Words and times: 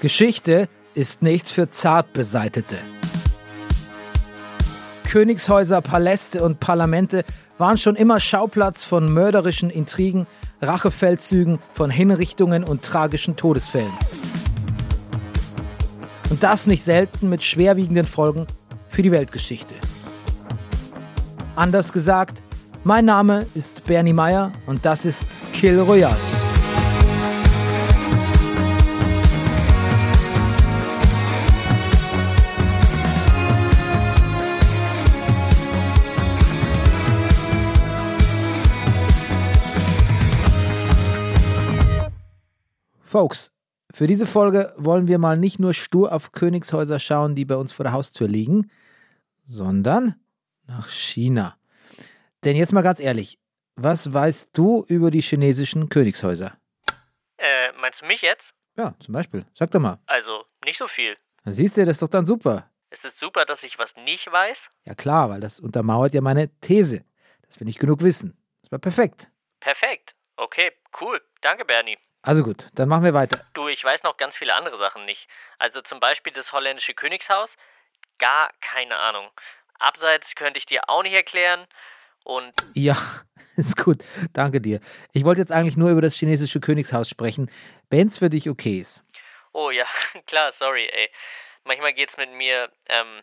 Geschichte 0.00 0.68
ist 0.94 1.22
nichts 1.22 1.50
für 1.50 1.70
Zartbeseitete. 1.70 2.76
Königshäuser, 5.08 5.80
Paläste 5.80 6.44
und 6.44 6.60
Parlamente 6.60 7.24
waren 7.56 7.78
schon 7.78 7.96
immer 7.96 8.20
Schauplatz 8.20 8.84
von 8.84 9.12
mörderischen 9.12 9.70
Intrigen, 9.70 10.28
Rachefeldzügen, 10.62 11.58
von 11.72 11.90
Hinrichtungen 11.90 12.62
und 12.62 12.82
tragischen 12.84 13.34
Todesfällen. 13.34 13.92
Und 16.30 16.44
das 16.44 16.66
nicht 16.66 16.84
selten 16.84 17.28
mit 17.28 17.42
schwerwiegenden 17.42 18.06
Folgen 18.06 18.46
für 18.88 19.02
die 19.02 19.10
Weltgeschichte. 19.10 19.74
Anders 21.56 21.92
gesagt, 21.92 22.40
mein 22.84 23.04
Name 23.04 23.46
ist 23.56 23.84
Bernie 23.84 24.12
Meyer 24.12 24.52
und 24.66 24.84
das 24.84 25.04
ist 25.04 25.24
Kill 25.52 25.80
Royale. 25.80 26.37
Folks, 43.18 43.50
für 43.92 44.06
diese 44.06 44.28
Folge 44.28 44.72
wollen 44.76 45.08
wir 45.08 45.18
mal 45.18 45.36
nicht 45.36 45.58
nur 45.58 45.74
stur 45.74 46.12
auf 46.12 46.30
Königshäuser 46.30 47.00
schauen, 47.00 47.34
die 47.34 47.44
bei 47.44 47.56
uns 47.56 47.72
vor 47.72 47.82
der 47.82 47.92
Haustür 47.92 48.28
liegen, 48.28 48.70
sondern 49.44 50.14
nach 50.68 50.88
China. 50.88 51.58
Denn 52.44 52.54
jetzt 52.54 52.72
mal 52.72 52.82
ganz 52.82 53.00
ehrlich, 53.00 53.40
was 53.74 54.14
weißt 54.14 54.56
du 54.56 54.84
über 54.86 55.10
die 55.10 55.20
chinesischen 55.20 55.88
Königshäuser? 55.88 56.56
Äh, 57.38 57.72
meinst 57.80 58.02
du 58.02 58.06
mich 58.06 58.22
jetzt? 58.22 58.54
Ja, 58.76 58.94
zum 59.00 59.14
Beispiel. 59.14 59.44
Sag 59.52 59.72
doch 59.72 59.80
mal. 59.80 59.98
Also, 60.06 60.44
nicht 60.64 60.78
so 60.78 60.86
viel. 60.86 61.16
Na, 61.42 61.50
siehst 61.50 61.76
du, 61.76 61.84
das 61.84 61.96
ist 61.96 62.02
doch 62.02 62.06
dann 62.06 62.24
super. 62.24 62.70
Ist 62.90 63.04
es 63.04 63.18
super, 63.18 63.44
dass 63.46 63.64
ich 63.64 63.80
was 63.80 63.96
nicht 63.96 64.30
weiß? 64.30 64.68
Ja 64.84 64.94
klar, 64.94 65.28
weil 65.28 65.40
das 65.40 65.58
untermauert 65.58 66.14
ja 66.14 66.20
meine 66.20 66.56
These, 66.60 67.04
dass 67.48 67.58
wir 67.58 67.64
nicht 67.64 67.80
genug 67.80 68.00
wissen. 68.04 68.40
Das 68.62 68.70
war 68.70 68.78
perfekt. 68.78 69.28
Perfekt. 69.58 70.14
Okay, 70.36 70.70
cool. 71.00 71.20
Danke, 71.40 71.64
Bernie. 71.64 71.98
Also 72.22 72.42
gut, 72.42 72.68
dann 72.74 72.88
machen 72.88 73.04
wir 73.04 73.14
weiter. 73.14 73.44
Du, 73.54 73.68
ich 73.68 73.82
weiß 73.82 74.02
noch 74.02 74.16
ganz 74.16 74.36
viele 74.36 74.54
andere 74.54 74.78
Sachen 74.78 75.04
nicht. 75.04 75.28
Also 75.58 75.80
zum 75.82 76.00
Beispiel 76.00 76.32
das 76.32 76.52
holländische 76.52 76.94
Königshaus. 76.94 77.56
Gar 78.18 78.50
keine 78.60 78.96
Ahnung. 78.98 79.30
Abseits 79.78 80.34
könnte 80.34 80.58
ich 80.58 80.66
dir 80.66 80.88
auch 80.88 81.02
nicht 81.02 81.12
erklären. 81.12 81.66
Und 82.24 82.52
Ja, 82.74 82.96
ist 83.56 83.76
gut. 83.82 84.02
Danke 84.32 84.60
dir. 84.60 84.80
Ich 85.12 85.24
wollte 85.24 85.40
jetzt 85.40 85.52
eigentlich 85.52 85.76
nur 85.76 85.90
über 85.90 86.02
das 86.02 86.14
chinesische 86.14 86.60
Königshaus 86.60 87.08
sprechen, 87.08 87.50
wenn 87.90 88.08
es 88.08 88.18
für 88.18 88.28
dich 88.28 88.50
okay 88.50 88.78
ist. 88.80 89.02
oh 89.52 89.70
ja, 89.70 89.86
klar, 90.26 90.50
sorry, 90.52 90.86
ey. 90.92 91.10
Manchmal 91.64 91.92
geht's 91.94 92.16
mit 92.16 92.30
mir. 92.32 92.70
Ähm. 92.86 93.22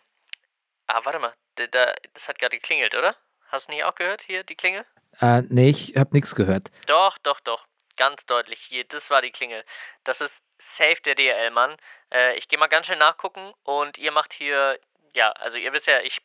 Ah, 0.88 1.02
warte 1.04 1.20
mal. 1.20 1.34
Da, 1.56 1.68
da, 1.68 1.94
das 2.14 2.28
hat 2.28 2.40
gerade 2.40 2.56
geklingelt, 2.58 2.96
oder? 2.96 3.16
Hast 3.48 3.68
du 3.68 3.72
nicht 3.74 3.84
auch 3.84 3.96
gehört 3.96 4.22
hier 4.22 4.44
die 4.44 4.56
Klingel? 4.56 4.86
Äh, 5.20 5.42
nee, 5.50 5.70
ich 5.70 5.96
hab 5.98 6.14
nichts 6.14 6.36
gehört. 6.36 6.70
Doch, 6.88 7.18
doch, 7.20 7.40
doch. 7.40 7.66
Ganz 7.98 8.26
deutlich 8.26 8.60
hier. 8.60 8.84
Das 8.86 9.10
war 9.10 9.22
die 9.22 9.32
Klingel. 9.32 9.64
Das 10.04 10.22
ist 10.22 10.42
safe 10.58 10.98
der 11.06 11.16
DRL-Mann. 11.16 11.76
Äh, 12.14 12.38
ich 12.38 12.48
gehe 12.48 12.60
mal 12.60 12.68
ganz 12.68 12.88
schnell 12.88 13.00
nachgucken 13.00 13.54
und 13.64 13.98
ihr 13.98 14.12
macht 14.12 14.34
hier. 14.34 14.80
Ja, 15.14 15.32
also 15.32 15.58
ihr 15.58 15.72
wisst 15.74 15.88
ja, 15.88 16.00
ich. 16.02 16.20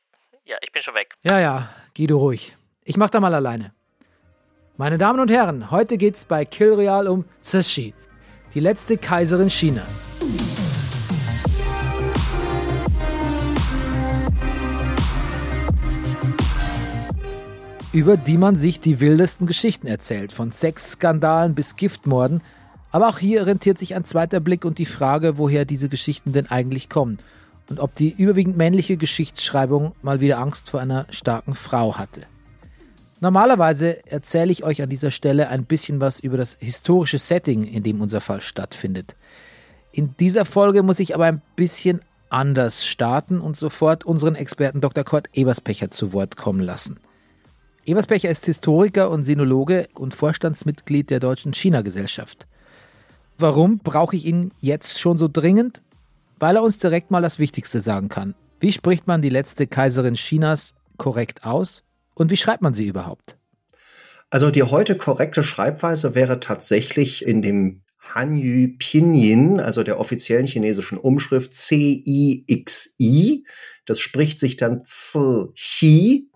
Ja, 0.44 0.56
ich 0.62 0.72
bin 0.72 0.82
schon 0.82 0.94
weg. 0.94 1.14
Ja, 1.22 1.38
ja, 1.38 1.68
Guido 1.96 2.18
ruhig. 2.18 2.56
Ich 2.84 2.96
mach 2.96 3.10
da 3.10 3.20
mal 3.20 3.34
alleine. 3.34 3.74
Meine 4.76 4.96
Damen 4.96 5.20
und 5.20 5.30
Herren, 5.30 5.70
heute 5.70 5.98
geht's 5.98 6.24
bei 6.24 6.44
Kill 6.44 6.72
Real 6.72 7.06
um 7.06 7.28
Cixi, 7.42 7.92
die 8.54 8.60
letzte 8.60 8.96
Kaiserin 8.96 9.48
Chinas. 9.48 10.19
Über 17.92 18.16
die 18.16 18.38
man 18.38 18.54
sich 18.54 18.78
die 18.78 19.00
wildesten 19.00 19.48
Geschichten 19.48 19.88
erzählt, 19.88 20.32
von 20.32 20.52
Sexskandalen 20.52 21.56
bis 21.56 21.74
Giftmorden. 21.74 22.40
Aber 22.92 23.08
auch 23.08 23.18
hier 23.18 23.46
rentiert 23.46 23.78
sich 23.78 23.96
ein 23.96 24.04
zweiter 24.04 24.38
Blick 24.38 24.64
und 24.64 24.78
die 24.78 24.86
Frage, 24.86 25.38
woher 25.38 25.64
diese 25.64 25.88
Geschichten 25.88 26.32
denn 26.32 26.46
eigentlich 26.46 26.88
kommen 26.88 27.18
und 27.68 27.80
ob 27.80 27.94
die 27.94 28.10
überwiegend 28.10 28.56
männliche 28.56 28.96
Geschichtsschreibung 28.96 29.92
mal 30.02 30.20
wieder 30.20 30.38
Angst 30.38 30.70
vor 30.70 30.80
einer 30.80 31.06
starken 31.10 31.54
Frau 31.54 31.98
hatte. 31.98 32.22
Normalerweise 33.20 34.06
erzähle 34.06 34.52
ich 34.52 34.62
euch 34.62 34.82
an 34.82 34.88
dieser 34.88 35.10
Stelle 35.10 35.48
ein 35.48 35.64
bisschen 35.64 36.00
was 36.00 36.20
über 36.20 36.36
das 36.36 36.56
historische 36.60 37.18
Setting, 37.18 37.64
in 37.64 37.82
dem 37.82 38.00
unser 38.00 38.20
Fall 38.20 38.40
stattfindet. 38.40 39.16
In 39.90 40.14
dieser 40.18 40.44
Folge 40.44 40.84
muss 40.84 41.00
ich 41.00 41.16
aber 41.16 41.24
ein 41.24 41.42
bisschen 41.56 42.00
anders 42.28 42.86
starten 42.86 43.40
und 43.40 43.56
sofort 43.56 44.04
unseren 44.04 44.36
Experten 44.36 44.80
Dr. 44.80 45.02
Kurt 45.02 45.28
Eberspecher 45.32 45.90
zu 45.90 46.12
Wort 46.12 46.36
kommen 46.36 46.60
lassen. 46.60 47.00
Eberspecher 47.86 48.28
ist 48.28 48.44
Historiker 48.44 49.10
und 49.10 49.22
Sinologe 49.22 49.88
und 49.94 50.14
Vorstandsmitglied 50.14 51.08
der 51.10 51.18
Deutschen 51.18 51.54
China-Gesellschaft. 51.54 52.46
Warum 53.38 53.78
brauche 53.78 54.16
ich 54.16 54.26
ihn 54.26 54.52
jetzt 54.60 55.00
schon 55.00 55.16
so 55.16 55.28
dringend? 55.28 55.80
Weil 56.38 56.56
er 56.56 56.62
uns 56.62 56.78
direkt 56.78 57.10
mal 57.10 57.22
das 57.22 57.38
Wichtigste 57.38 57.80
sagen 57.80 58.08
kann. 58.08 58.34
Wie 58.60 58.72
spricht 58.72 59.06
man 59.06 59.22
die 59.22 59.30
letzte 59.30 59.66
Kaiserin 59.66 60.14
Chinas 60.14 60.74
korrekt 60.98 61.44
aus? 61.44 61.82
Und 62.14 62.30
wie 62.30 62.36
schreibt 62.36 62.62
man 62.62 62.74
sie 62.74 62.86
überhaupt? 62.86 63.38
Also 64.28 64.50
die 64.50 64.62
heute 64.62 64.96
korrekte 64.96 65.42
Schreibweise 65.42 66.14
wäre 66.14 66.38
tatsächlich 66.38 67.24
in 67.24 67.40
dem 67.40 67.80
Hanyu 67.98 68.76
Pinyin, 68.78 69.58
also 69.58 69.82
der 69.82 69.98
offiziellen 69.98 70.46
chinesischen 70.46 70.98
Umschrift 70.98 71.54
C-I-X-I. 71.54 73.44
Das 73.86 73.98
spricht 74.00 74.38
sich 74.38 74.56
dann 74.56 74.82
Z-Chi. 74.84 76.29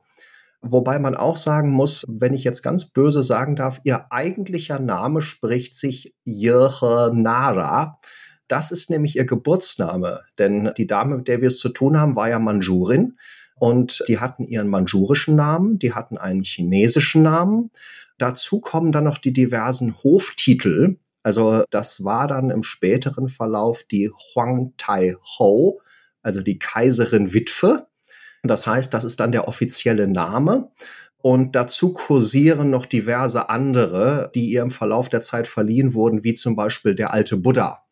Wobei 0.67 0.99
man 0.99 1.15
auch 1.15 1.37
sagen 1.37 1.71
muss, 1.71 2.05
wenn 2.09 2.33
ich 2.33 2.43
jetzt 2.43 2.63
ganz 2.63 2.87
böse 2.87 3.23
sagen 3.23 3.55
darf, 3.55 3.81
ihr 3.85 4.07
eigentlicher 4.11 4.79
Name 4.79 5.21
spricht 5.21 5.75
sich 5.75 6.15
Yehe 6.25 7.11
Nara. 7.13 8.01
Das 8.49 8.71
ist 8.71 8.89
nämlich 8.89 9.17
ihr 9.17 9.27
Geburtsname, 9.27 10.23
denn 10.39 10.71
die 10.79 10.87
Dame, 10.87 11.19
mit 11.19 11.29
der 11.29 11.43
wir 11.43 11.49
es 11.49 11.59
zu 11.59 11.69
tun 11.69 12.01
haben, 12.01 12.17
war 12.17 12.31
ja 12.31 12.39
Manchurin 12.39 13.19
und 13.57 14.05
die 14.09 14.19
hatten 14.19 14.45
ihren 14.45 14.69
manchurischen 14.69 15.37
Namen, 15.37 15.79
die 15.79 15.93
hatten 15.93 16.17
einen 16.17 16.45
chinesischen 16.45 17.23
Namen. 17.23 17.71
Dazu 18.17 18.61
kommen 18.61 18.91
dann 18.91 19.05
noch 19.05 19.19
die 19.19 19.33
diversen 19.33 20.03
Hoftitel. 20.03 20.99
Also 21.23 21.65
das 21.71 22.05
war 22.05 22.27
dann 22.27 22.51
im 22.51 22.63
späteren 22.63 23.29
Verlauf 23.29 23.85
die 23.91 24.11
Huang 24.11 24.73
Tai 24.79 25.17
Ho, 25.39 25.81
also 26.23 26.41
die 26.41 26.59
Kaiserin 26.59 27.35
Witwe. 27.35 27.87
Das 28.45 28.67
heißt, 28.67 28.93
das 28.93 29.05
ist 29.05 29.21
dann 29.21 29.33
der 29.33 29.49
offizielle 29.49 30.07
Name. 30.07 30.71
Und 31.25 31.57
dazu 31.57 31.95
kursieren 31.95 32.69
noch 32.69 32.85
diverse 32.85 33.49
andere, 33.49 34.31
die 34.35 34.51
ihr 34.51 34.61
im 34.61 34.71
Verlauf 34.71 35.09
der 35.09 35.23
Zeit 35.23 35.47
verliehen 35.47 35.95
wurden, 35.95 36.23
wie 36.23 36.35
zum 36.35 36.55
Beispiel 36.55 36.95
der 36.95 37.15
alte 37.15 37.39
Buddha, 37.39 37.83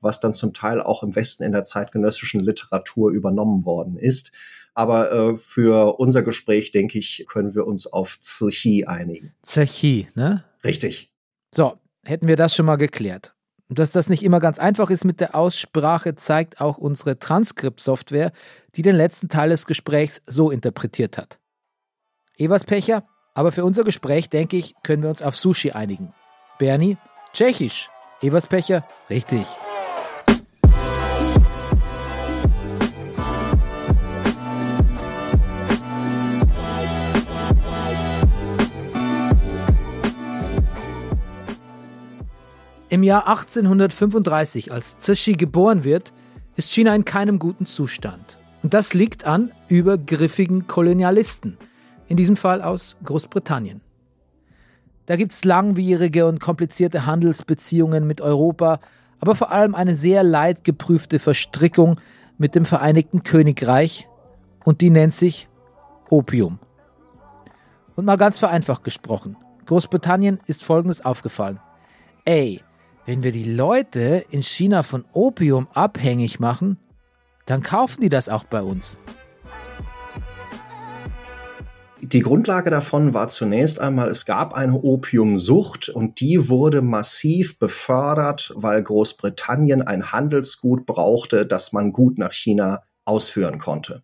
was 0.00 0.18
dann 0.18 0.34
zum 0.34 0.54
Teil 0.54 0.80
auch 0.80 1.04
im 1.04 1.14
Westen 1.14 1.44
in 1.44 1.52
der 1.52 1.62
zeitgenössischen 1.62 2.40
Literatur 2.40 3.12
übernommen 3.12 3.64
worden 3.64 3.96
ist. 3.96 4.32
Aber 4.74 5.12
äh, 5.12 5.36
für 5.36 6.00
unser 6.00 6.22
Gespräch, 6.22 6.72
denke 6.72 6.98
ich, 6.98 7.26
können 7.28 7.54
wir 7.54 7.66
uns 7.66 7.86
auf 7.86 8.18
Zichi 8.20 8.86
einigen. 8.86 9.34
Zechi, 9.42 10.08
ne? 10.14 10.44
Richtig. 10.64 11.12
So, 11.54 11.78
hätten 12.04 12.26
wir 12.26 12.36
das 12.36 12.56
schon 12.56 12.66
mal 12.66 12.76
geklärt. 12.76 13.34
Und 13.70 13.78
dass 13.78 13.92
das 13.92 14.08
nicht 14.08 14.24
immer 14.24 14.40
ganz 14.40 14.58
einfach 14.58 14.90
ist 14.90 15.04
mit 15.04 15.20
der 15.20 15.36
Aussprache, 15.36 16.16
zeigt 16.16 16.60
auch 16.60 16.76
unsere 16.76 17.20
Transkript-Software, 17.20 18.32
die 18.74 18.82
den 18.82 18.96
letzten 18.96 19.28
Teil 19.28 19.50
des 19.50 19.64
Gesprächs 19.64 20.20
so 20.26 20.50
interpretiert 20.50 21.16
hat. 21.16 21.38
Eberspecher, 22.36 23.04
aber 23.32 23.52
für 23.52 23.64
unser 23.64 23.84
Gespräch, 23.84 24.28
denke 24.28 24.56
ich, 24.56 24.74
können 24.82 25.04
wir 25.04 25.10
uns 25.10 25.22
auf 25.22 25.36
Sushi 25.36 25.70
einigen. 25.70 26.12
Bernie, 26.58 26.98
Tschechisch. 27.32 27.88
Everspecher, 28.20 28.84
richtig. 29.08 29.46
Im 42.90 43.04
Jahr 43.04 43.28
1835, 43.28 44.72
als 44.72 44.98
Cixi 44.98 45.34
geboren 45.34 45.84
wird, 45.84 46.12
ist 46.56 46.72
China 46.72 46.92
in 46.92 47.04
keinem 47.04 47.38
guten 47.38 47.64
Zustand. 47.64 48.36
Und 48.64 48.74
das 48.74 48.94
liegt 48.94 49.24
an 49.24 49.52
übergriffigen 49.68 50.66
Kolonialisten, 50.66 51.56
in 52.08 52.16
diesem 52.16 52.36
Fall 52.36 52.60
aus 52.60 52.96
Großbritannien. 53.04 53.80
Da 55.06 55.14
gibt 55.14 55.30
es 55.30 55.44
langwierige 55.44 56.26
und 56.26 56.40
komplizierte 56.40 57.06
Handelsbeziehungen 57.06 58.08
mit 58.08 58.20
Europa, 58.20 58.80
aber 59.20 59.36
vor 59.36 59.52
allem 59.52 59.76
eine 59.76 59.94
sehr 59.94 60.24
leidgeprüfte 60.24 61.20
Verstrickung 61.20 62.00
mit 62.38 62.56
dem 62.56 62.64
Vereinigten 62.64 63.22
Königreich 63.22 64.08
und 64.64 64.80
die 64.80 64.90
nennt 64.90 65.14
sich 65.14 65.48
Opium. 66.08 66.58
Und 67.94 68.04
mal 68.04 68.16
ganz 68.16 68.40
vereinfacht 68.40 68.82
gesprochen, 68.82 69.36
Großbritannien 69.66 70.40
ist 70.46 70.64
Folgendes 70.64 71.04
aufgefallen. 71.04 71.60
Ey, 72.24 72.62
wenn 73.06 73.22
wir 73.22 73.32
die 73.32 73.44
Leute 73.44 74.24
in 74.30 74.42
China 74.42 74.82
von 74.82 75.04
Opium 75.12 75.68
abhängig 75.72 76.40
machen, 76.40 76.78
dann 77.46 77.62
kaufen 77.62 78.02
die 78.02 78.08
das 78.08 78.28
auch 78.28 78.44
bei 78.44 78.62
uns. 78.62 78.98
Die 82.02 82.20
Grundlage 82.20 82.70
davon 82.70 83.12
war 83.12 83.28
zunächst 83.28 83.78
einmal, 83.78 84.08
es 84.08 84.24
gab 84.24 84.54
eine 84.54 84.74
Opiumsucht 84.74 85.90
und 85.90 86.20
die 86.20 86.48
wurde 86.48 86.80
massiv 86.80 87.58
befördert, 87.58 88.52
weil 88.56 88.82
Großbritannien 88.82 89.82
ein 89.82 90.10
Handelsgut 90.10 90.86
brauchte, 90.86 91.44
das 91.46 91.72
man 91.72 91.92
gut 91.92 92.16
nach 92.16 92.32
China 92.32 92.82
ausführen 93.04 93.58
konnte. 93.58 94.02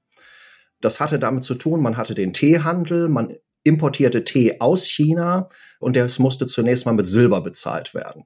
Das 0.81 1.01
hatte 1.01 1.19
damit 1.19 1.45
zu 1.45 1.55
tun, 1.55 1.81
man 1.81 1.97
hatte 1.97 2.15
den 2.15 2.35
Teehandel, 2.35 3.09
man 3.09 3.35
importierte 3.65 4.25
Tee 4.25 4.61
aus 4.61 4.85
China 4.85 5.49
und 5.81 5.97
es 5.97 6.19
musste 6.19 6.47
zunächst 6.47 6.85
mal 6.85 6.93
mit 6.93 7.07
Silber 7.07 7.41
bezahlt 7.41 7.95
werden. 7.95 8.25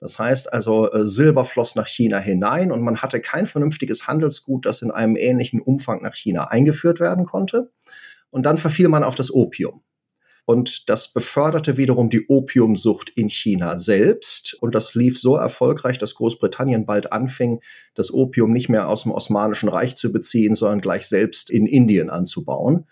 Das 0.00 0.18
heißt 0.18 0.52
also, 0.52 0.90
äh, 0.90 1.06
Silber 1.06 1.44
floss 1.44 1.74
nach 1.74 1.86
China 1.86 2.18
hinein 2.18 2.72
und 2.72 2.80
man 2.80 3.02
hatte 3.02 3.20
kein 3.20 3.46
vernünftiges 3.46 4.06
Handelsgut, 4.06 4.64
das 4.64 4.82
in 4.82 4.90
einem 4.90 5.14
ähnlichen 5.16 5.60
Umfang 5.60 6.02
nach 6.02 6.14
China 6.14 6.48
eingeführt 6.48 7.00
werden 7.00 7.26
konnte. 7.26 7.70
Und 8.30 8.46
dann 8.46 8.58
verfiel 8.58 8.88
man 8.88 9.04
auf 9.04 9.14
das 9.14 9.32
Opium. 9.32 9.82
Und 10.46 10.88
das 10.88 11.12
beförderte 11.12 11.76
wiederum 11.76 12.10
die 12.10 12.26
Opiumsucht 12.26 13.10
in 13.10 13.28
China 13.28 13.78
selbst. 13.78 14.56
Und 14.60 14.74
das 14.74 14.94
lief 14.94 15.20
so 15.20 15.36
erfolgreich, 15.36 15.98
dass 15.98 16.14
Großbritannien 16.14 16.86
bald 16.86 17.12
anfing, 17.12 17.60
das 17.94 18.12
Opium 18.12 18.52
nicht 18.52 18.68
mehr 18.68 18.88
aus 18.88 19.04
dem 19.04 19.12
Osmanischen 19.12 19.68
Reich 19.68 19.96
zu 19.96 20.10
beziehen, 20.12 20.54
sondern 20.54 20.80
gleich 20.80 21.06
selbst 21.06 21.50
in 21.50 21.66
Indien 21.66 22.10
anzubauen. 22.10 22.86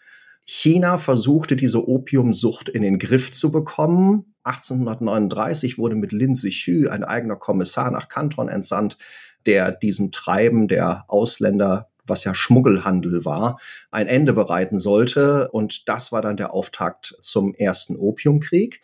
China 0.50 0.97
versuchte 0.97 1.56
diese 1.56 1.87
Opiumsucht 1.87 2.71
in 2.71 2.81
den 2.81 2.99
Griff 2.99 3.31
zu 3.31 3.50
bekommen. 3.50 4.35
1839 4.45 5.77
wurde 5.77 5.95
mit 5.95 6.11
Lin 6.11 6.35
Zexu 6.35 6.89
ein 6.89 7.05
eigener 7.05 7.37
Kommissar 7.37 7.91
nach 7.91 8.09
Kanton 8.09 8.49
entsandt, 8.49 8.97
der 9.45 9.73
diesem 9.73 10.11
Treiben 10.11 10.67
der 10.67 11.05
Ausländer 11.09 11.91
was 12.06 12.25
ja 12.25 12.35
Schmuggelhandel 12.35 13.27
war, 13.27 13.61
ein 13.91 14.06
Ende 14.06 14.33
bereiten 14.33 14.79
sollte. 14.79 15.50
Und 15.50 15.91
das 15.91 16.11
war 16.11 16.23
dann 16.23 16.39
der 16.39 16.55
Auftakt 16.55 17.15
zum 17.21 17.55
ersten 17.55 17.97
Opiumkrieg 17.97 18.81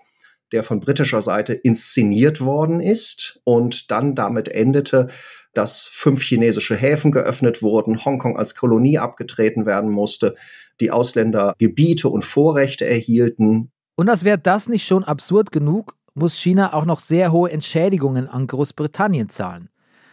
der 0.55 0.62
von 0.62 0.78
britischer 0.78 1.20
Seite 1.20 1.52
inszeniert 1.52 2.40
worden 2.40 2.81
ist 2.81 3.40
und 3.43 3.90
dann 3.90 4.14
damit 4.14 4.49
endete, 4.49 5.08
dass 5.52 5.88
fünf 5.90 6.22
chinesische 6.22 6.76
Häfen 6.76 7.11
geöffnet 7.11 7.61
wurden, 7.61 8.05
Hongkong 8.05 8.37
als 8.37 8.55
Kolonie 8.55 8.99
abgetreten 8.99 9.66
werden 9.66 9.90
musste, 9.90 10.37
die 10.81 10.91
Ausländer 10.91 11.55
Gebiete 11.59 12.09
und 12.09 12.25
Vorrechte 12.25 12.87
erhielten. 12.87 13.71
Und 13.97 14.09
als 14.09 14.25
wäre 14.25 14.38
das 14.38 14.69
nicht 14.69 14.87
schon 14.87 15.05
absurd 15.05 15.53
genug, 15.53 15.97
muss 16.15 16.38
China 16.38 16.73
auch 16.73 16.85
noch 16.85 17.00
sehr 17.00 17.32
hohe 17.32 17.50
Entschädigungen 17.50 18.29
an 18.29 18.47
Großbritannien 18.47 19.29
zahlen. 19.29 19.69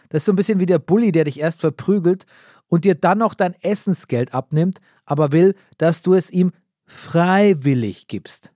Das 0.08 0.22
ist 0.22 0.26
so 0.26 0.32
ein 0.32 0.36
bisschen 0.36 0.60
wie 0.60 0.66
der 0.66 0.78
Bully, 0.78 1.12
der 1.12 1.24
dich 1.24 1.40
erst 1.40 1.60
verprügelt 1.60 2.26
und 2.68 2.84
dir 2.84 2.94
dann 2.94 3.18
noch 3.18 3.34
dein 3.34 3.54
Essensgeld 3.62 4.34
abnimmt, 4.34 4.80
aber 5.04 5.32
will, 5.32 5.54
dass 5.78 6.02
du 6.02 6.14
es 6.14 6.30
ihm 6.30 6.52
freiwillig 6.86 8.08
gibst. 8.08 8.52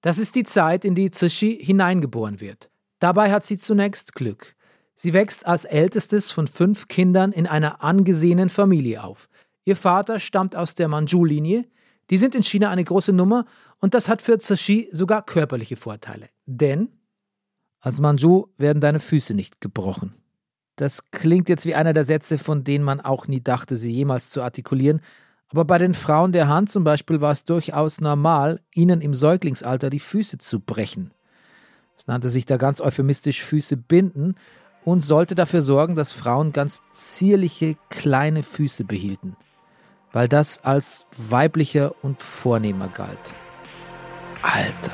Das 0.00 0.18
ist 0.18 0.34
die 0.34 0.44
Zeit, 0.44 0.84
in 0.84 0.94
die 0.94 1.10
Tsushi 1.10 1.58
hineingeboren 1.62 2.40
wird. 2.40 2.70
Dabei 3.00 3.30
hat 3.30 3.44
sie 3.44 3.58
zunächst 3.58 4.14
Glück. 4.14 4.54
Sie 4.96 5.12
wächst 5.12 5.46
als 5.46 5.64
ältestes 5.64 6.32
von 6.32 6.48
fünf 6.48 6.88
Kindern 6.88 7.30
in 7.30 7.46
einer 7.46 7.84
angesehenen 7.84 8.50
Familie 8.50 9.04
auf. 9.04 9.28
Ihr 9.68 9.76
Vater 9.76 10.18
stammt 10.18 10.56
aus 10.56 10.74
der 10.74 10.88
Manchu-Linie. 10.88 11.66
Die 12.08 12.16
sind 12.16 12.34
in 12.34 12.42
China 12.42 12.70
eine 12.70 12.84
große 12.84 13.12
Nummer 13.12 13.44
und 13.80 13.92
das 13.92 14.08
hat 14.08 14.22
für 14.22 14.38
Tsushi 14.38 14.88
sogar 14.92 15.26
körperliche 15.26 15.76
Vorteile. 15.76 16.30
Denn 16.46 16.88
als 17.78 18.00
Manchu 18.00 18.46
werden 18.56 18.80
deine 18.80 18.98
Füße 18.98 19.34
nicht 19.34 19.60
gebrochen. 19.60 20.14
Das 20.76 21.10
klingt 21.10 21.50
jetzt 21.50 21.66
wie 21.66 21.74
einer 21.74 21.92
der 21.92 22.06
Sätze, 22.06 22.38
von 22.38 22.64
denen 22.64 22.82
man 22.82 23.02
auch 23.02 23.28
nie 23.28 23.42
dachte, 23.42 23.76
sie 23.76 23.90
jemals 23.90 24.30
zu 24.30 24.40
artikulieren. 24.40 25.02
Aber 25.50 25.66
bei 25.66 25.76
den 25.76 25.92
Frauen 25.92 26.32
der 26.32 26.48
Hand 26.48 26.70
zum 26.70 26.82
Beispiel 26.82 27.20
war 27.20 27.32
es 27.32 27.44
durchaus 27.44 28.00
normal, 28.00 28.62
ihnen 28.72 29.02
im 29.02 29.14
Säuglingsalter 29.14 29.90
die 29.90 30.00
Füße 30.00 30.38
zu 30.38 30.60
brechen. 30.60 31.12
Es 31.94 32.06
nannte 32.06 32.30
sich 32.30 32.46
da 32.46 32.56
ganz 32.56 32.80
euphemistisch 32.80 33.44
Füße 33.44 33.76
binden 33.76 34.36
und 34.86 35.00
sollte 35.00 35.34
dafür 35.34 35.60
sorgen, 35.60 35.94
dass 35.94 36.14
Frauen 36.14 36.54
ganz 36.54 36.80
zierliche 36.94 37.76
kleine 37.90 38.42
Füße 38.42 38.84
behielten, 38.84 39.36
weil 40.12 40.28
das 40.28 40.64
als 40.64 41.04
weiblicher 41.16 41.94
und 42.02 42.22
vornehmer 42.22 42.88
galt. 42.88 43.34
Alter. 44.42 44.92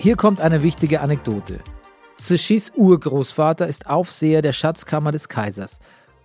Hier 0.00 0.16
kommt 0.16 0.40
eine 0.40 0.62
wichtige 0.62 1.00
Anekdote. 1.00 1.58
Tsushis 2.16 2.72
Urgroßvater 2.74 3.66
ist 3.66 3.88
Aufseher 3.88 4.42
der 4.42 4.52
Schatzkammer 4.52 5.12
des 5.12 5.28
Kaisers. 5.28 5.80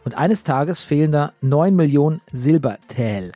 Und 0.06 0.16
eines 0.16 0.44
Tages 0.44 0.81
fehlen 0.81 1.12
da 1.12 1.34
9 1.42 1.75
Millionen 1.75 2.22
Silbertäl. 2.31 3.31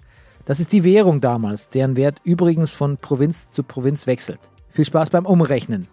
Das 0.47 0.59
ist 0.61 0.71
die 0.71 0.85
Währung 0.85 1.19
damals, 1.19 1.67
deren 1.67 1.97
Wert 1.97 2.21
übrigens 2.23 2.71
von 2.71 2.95
Provinz 2.95 3.49
zu 3.51 3.63
Provinz 3.63 4.07
wechselt. 4.07 4.39
Viel 4.69 4.85
Spaß 4.85 5.09
beim 5.09 5.25
Umrechnen. 5.25 5.89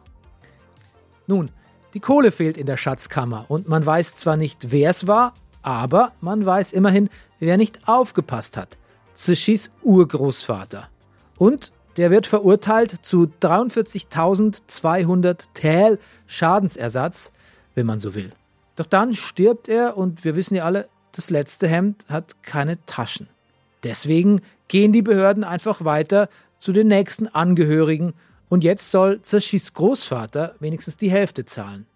Nun, 1.26 1.50
die 1.92 1.98
Kohle 1.98 2.30
fehlt 2.30 2.56
in 2.56 2.66
der 2.66 2.76
Schatzkammer 2.76 3.46
und 3.48 3.68
man 3.68 3.84
weiß 3.84 4.14
zwar 4.14 4.36
nicht, 4.36 4.70
wer 4.70 4.90
es 4.90 5.08
war, 5.08 5.34
aber 5.62 6.12
man 6.20 6.46
weiß 6.46 6.72
immerhin, 6.72 7.10
wer 7.40 7.56
nicht 7.56 7.88
aufgepasst 7.88 8.56
hat. 8.56 8.78
Tsushis 9.16 9.72
Urgroßvater. 9.82 10.88
Und 11.36 11.72
der 11.96 12.12
wird 12.12 12.28
verurteilt 12.28 12.98
zu 13.02 13.32
43.200 13.42 15.46
Täl 15.54 15.98
Schadensersatz, 16.28 17.32
wenn 17.74 17.86
man 17.86 17.98
so 17.98 18.14
will. 18.14 18.30
Doch 18.76 18.86
dann 18.86 19.14
stirbt 19.14 19.68
er 19.68 19.96
und 19.96 20.24
wir 20.24 20.36
wissen 20.36 20.54
ja 20.54 20.64
alle, 20.64 20.88
das 21.10 21.30
letzte 21.30 21.66
Hemd 21.66 22.04
hat 22.08 22.40
keine 22.44 22.78
Taschen. 22.86 23.33
Deswegen 23.84 24.40
gehen 24.68 24.92
die 24.92 25.02
Behörden 25.02 25.44
einfach 25.44 25.84
weiter 25.84 26.28
zu 26.58 26.72
den 26.72 26.88
nächsten 26.88 27.28
Angehörigen 27.28 28.14
und 28.48 28.64
jetzt 28.64 28.90
soll 28.90 29.20
Zerschis 29.22 29.74
Großvater 29.74 30.54
wenigstens 30.58 30.96
die 30.96 31.10
Hälfte 31.10 31.44
zahlen. 31.44 31.86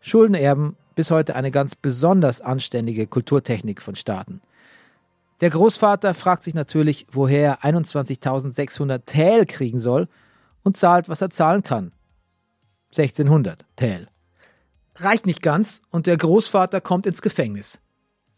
Schuldenerben 0.00 0.76
bis 0.94 1.10
heute 1.10 1.34
eine 1.34 1.50
ganz 1.50 1.74
besonders 1.74 2.40
anständige 2.40 3.06
Kulturtechnik 3.06 3.80
von 3.80 3.96
Staaten. 3.96 4.42
Der 5.40 5.50
Großvater 5.50 6.14
fragt 6.14 6.44
sich 6.44 6.54
natürlich, 6.54 7.06
woher 7.10 7.58
er 7.62 7.72
21.600 7.72 9.06
Täl 9.06 9.46
kriegen 9.46 9.78
soll 9.78 10.08
und 10.62 10.76
zahlt, 10.76 11.08
was 11.08 11.20
er 11.20 11.30
zahlen 11.30 11.62
kann. 11.62 11.92
1600 12.90 13.64
Täl. 13.76 14.08
Reicht 14.96 15.24
nicht 15.24 15.42
ganz 15.42 15.80
und 15.90 16.06
der 16.06 16.16
Großvater 16.16 16.80
kommt 16.80 17.06
ins 17.06 17.22
Gefängnis. 17.22 17.81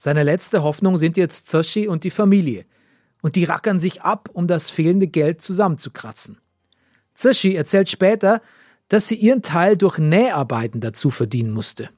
Seine 0.05 0.23
letzte 0.23 0.63
Hoffnung 0.63 0.99
sind 0.99 1.17
jetzt 1.17 1.49
Zoshi 1.49 1.89
und 1.89 2.05
die 2.05 2.11
Familie. 2.11 2.67
Und 3.23 3.37
die 3.37 3.45
rackern 3.45 3.81
sich 3.81 4.03
ab, 4.03 4.29
um 4.35 4.47
das 4.47 4.69
fehlende 4.69 5.09
Geld 5.09 5.41
zusammenzukratzen. 5.41 6.37
Zoshi 7.15 7.55
erzählt 7.55 7.89
später, 7.89 8.43
dass 8.89 9.09
sie 9.09 9.15
ihren 9.15 9.41
Teil 9.41 9.79
durch 9.79 9.97
Näharbeiten 9.97 10.83
dazu 10.83 11.09
verdienen 11.09 11.55
musste. 11.55 11.89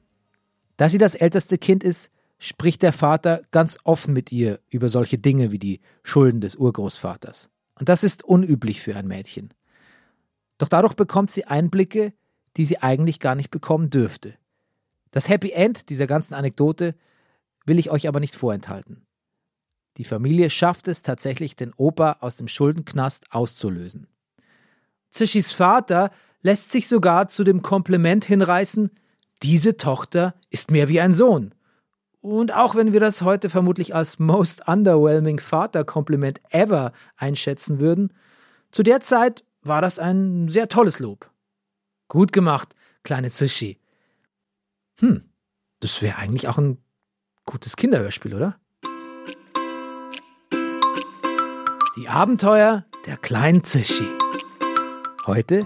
Da 0.77 0.87
sie 0.87 0.99
das 0.99 1.15
älteste 1.15 1.57
Kind 1.57 1.83
ist, 1.83 2.09
spricht 2.39 2.81
der 2.81 2.93
Vater 2.93 3.41
ganz 3.51 3.77
offen 3.83 4.13
mit 4.13 4.31
ihr 4.31 4.61
über 4.69 4.87
solche 4.87 5.17
Dinge 5.17 5.51
wie 5.51 5.59
die 5.59 5.81
Schulden 6.01 6.39
des 6.39 6.55
Urgroßvaters. 6.55 7.49
Und 7.77 7.89
das 7.89 8.05
ist 8.05 8.23
unüblich 8.23 8.79
für 8.79 8.95
ein 8.95 9.09
Mädchen. 9.09 9.53
Doch 10.59 10.69
dadurch 10.69 10.93
bekommt 10.93 11.29
sie 11.29 11.43
Einblicke, 11.43 12.13
die 12.55 12.63
sie 12.63 12.81
eigentlich 12.81 13.19
gar 13.19 13.35
nicht 13.35 13.51
bekommen 13.51 13.89
dürfte. 13.89 14.35
Das 15.11 15.27
Happy 15.27 15.51
End 15.51 15.89
dieser 15.89 16.07
ganzen 16.07 16.35
Anekdote 16.35 16.95
will 17.67 17.79
ich 17.79 17.91
euch 17.91 18.07
aber 18.07 18.19
nicht 18.19 18.35
vorenthalten. 18.35 19.05
Die 19.97 20.03
Familie 20.03 20.49
schafft 20.49 20.87
es 20.87 21.01
tatsächlich, 21.01 21.55
den 21.55 21.73
Opa 21.75 22.17
aus 22.21 22.35
dem 22.35 22.47
Schuldenknast 22.47 23.31
auszulösen. 23.31 24.07
Zishis 25.09 25.51
Vater 25.51 26.11
lässt 26.41 26.71
sich 26.71 26.87
sogar 26.87 27.27
zu 27.27 27.43
dem 27.43 27.61
Kompliment 27.61 28.25
hinreißen, 28.25 28.91
diese 29.43 29.77
Tochter 29.77 30.33
ist 30.49 30.71
mehr 30.71 30.87
wie 30.87 30.99
ein 30.99 31.13
Sohn. 31.13 31.53
Und 32.21 32.53
auch 32.53 32.75
wenn 32.75 32.93
wir 32.93 32.99
das 32.99 33.21
heute 33.21 33.49
vermutlich 33.49 33.93
als 33.95 34.19
most 34.19 34.67
underwhelming 34.67 35.39
Vaterkompliment 35.39 36.41
ever 36.51 36.91
einschätzen 37.15 37.79
würden, 37.79 38.13
zu 38.71 38.83
der 38.83 38.99
Zeit 38.99 39.43
war 39.61 39.81
das 39.81 39.99
ein 39.99 40.47
sehr 40.49 40.67
tolles 40.67 40.99
Lob. 40.99 41.29
Gut 42.07 42.31
gemacht, 42.31 42.75
kleine 43.03 43.29
Sushi. 43.29 43.79
Hm, 44.99 45.29
das 45.79 46.01
wäre 46.01 46.17
eigentlich 46.17 46.47
auch 46.47 46.57
ein 46.57 46.77
Gutes 47.47 47.77
Kinderhörspiel, 47.77 48.35
oder? 48.35 48.59
Die 51.95 52.09
Abenteuer 52.09 52.85
der 53.05 53.15
kleinen 53.15 53.63
Zischi. 53.63 54.05
Heute 55.25 55.65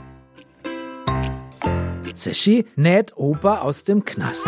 Zischi 2.16 2.68
näht 2.76 3.18
Opa 3.18 3.62
aus 3.62 3.84
dem 3.84 4.06
Knast. 4.06 4.46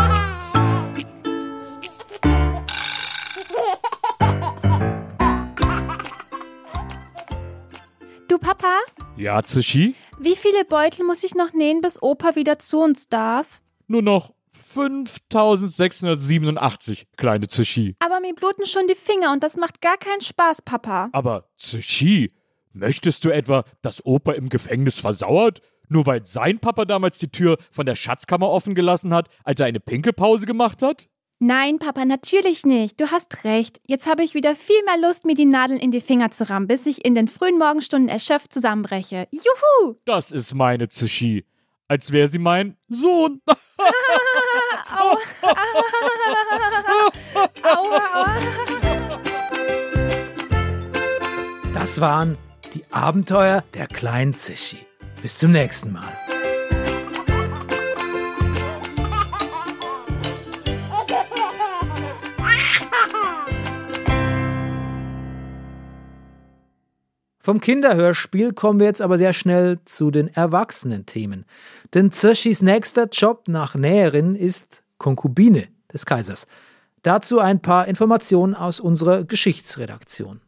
Du 8.28 8.38
Papa? 8.38 8.78
Ja, 9.18 9.42
Zischi? 9.42 9.96
Wie 10.20 10.36
viele 10.36 10.66
Beutel 10.66 11.04
muss 11.04 11.24
ich 11.24 11.34
noch 11.34 11.52
nähen, 11.54 11.82
bis 11.82 12.00
Opa 12.00 12.36
wieder 12.36 12.60
zu 12.60 12.80
uns 12.80 13.10
darf? 13.10 13.60
Nur 13.88 14.04
noch 14.04 14.36
5687, 14.56 17.08
kleine 17.18 17.48
Zushi. 17.48 17.96
Aber 18.00 18.20
mir 18.20 18.34
bluten 18.34 18.66
schon 18.66 18.88
die 18.88 18.96
Finger 18.96 19.32
und 19.32 19.44
das 19.44 19.58
macht 19.58 19.82
gar 19.82 19.98
keinen 19.98 20.22
Spaß, 20.22 20.64
Papa. 20.64 21.10
Aber 21.12 21.50
Zushi, 21.58 22.32
möchtest 22.72 23.26
du 23.26 23.30
etwa, 23.30 23.64
dass 23.82 24.06
Opa 24.06 24.34
im 24.34 24.50
Gefängnis 24.50 25.00
versauert? 25.00 25.62
Nur 25.90 26.06
weil 26.06 26.26
sein 26.26 26.60
Papa 26.60 26.86
damals 26.86 27.20
die 27.20 27.30
Tür 27.30 27.58
von 27.70 27.86
der 27.86 27.96
Schatzkammer 27.96 28.50
offen 28.50 28.74
gelassen 28.74 29.14
hat, 29.14 29.28
als 29.44 29.60
er 29.60 29.66
eine 29.68 29.80
Pinkelpause 29.80 30.46
gemacht 30.46 30.82
hat? 30.82 31.08
Nein, 31.40 31.78
Papa, 31.78 32.06
natürlich 32.06 32.66
nicht. 32.66 33.02
Du 33.02 33.12
hast 33.12 33.44
recht. 33.44 33.82
Jetzt 33.86 34.08
habe 34.08 34.24
ich 34.24 34.34
wieder 34.34 34.56
viel 34.56 34.82
mehr 34.86 34.98
Lust, 35.06 35.26
mir 35.26 35.36
die 35.36 35.46
Nadeln 35.46 35.80
in 35.80 35.92
die 35.92 36.00
Finger 36.00 36.32
zu 36.32 36.50
rammen, 36.50 36.68
bis 36.68 36.86
ich 36.86 37.04
in 37.04 37.16
den 37.16 37.28
frühen 37.28 37.60
Morgenstunden 37.60 38.08
erschöpft 38.08 38.54
zusammenbreche. 38.54 39.28
Juhu! 39.30 39.96
Das 40.06 40.32
ist 40.32 40.54
meine 40.54 40.88
Zushi. 40.88 41.44
Als 41.90 42.14
wäre 42.14 42.30
sie 42.30 42.40
mein 42.40 42.78
Sohn. 42.88 43.42
Aua, 44.94 45.18
aua. 47.64 48.40
Das 51.74 52.00
waren 52.00 52.38
die 52.74 52.86
Abenteuer 52.92 53.64
der 53.74 53.88
kleinen 53.88 54.34
Zishi. 54.34 54.86
Bis 55.22 55.38
zum 55.38 55.52
nächsten 55.52 55.92
Mal. 55.92 56.14
Vom 67.46 67.60
Kinderhörspiel 67.60 68.54
kommen 68.54 68.80
wir 68.80 68.88
jetzt 68.88 69.02
aber 69.02 69.18
sehr 69.18 69.34
schnell 69.34 69.80
zu 69.84 70.12
den 70.12 70.30
erwachsenen 70.30 71.06
Themen. 71.06 71.46
Denn 71.94 72.14
Zirschis 72.14 72.62
nächster 72.62 73.10
Job 73.12 73.50
nach 73.50 73.76
Näherin 73.76 74.36
ist 74.36 74.83
Konkubine 75.04 75.68
des 75.92 76.06
Kaisers. 76.06 76.48
Dazu 77.02 77.40
ein 77.40 77.62
paar 77.62 77.88
Informationen 77.90 78.56
aus 78.56 78.80
unserer 78.80 79.26
Geschichtsredaktion. 79.26 80.40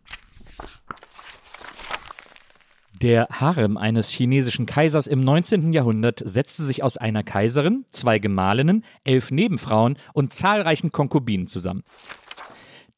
Der 3.02 3.28
Harem 3.30 3.76
eines 3.76 4.10
chinesischen 4.10 4.66
Kaisers 4.66 5.08
im 5.08 5.20
19. 5.20 5.74
Jahrhundert 5.74 6.24
setzte 6.26 6.64
sich 6.64 6.82
aus 6.82 6.96
einer 6.96 7.24
Kaiserin, 7.24 7.84
zwei 7.92 8.20
Gemahlinnen, 8.20 8.86
elf 9.04 9.30
Nebenfrauen 9.30 9.98
und 10.14 10.34
zahlreichen 10.34 10.94
Konkubinen 10.94 11.48
zusammen. 11.48 11.84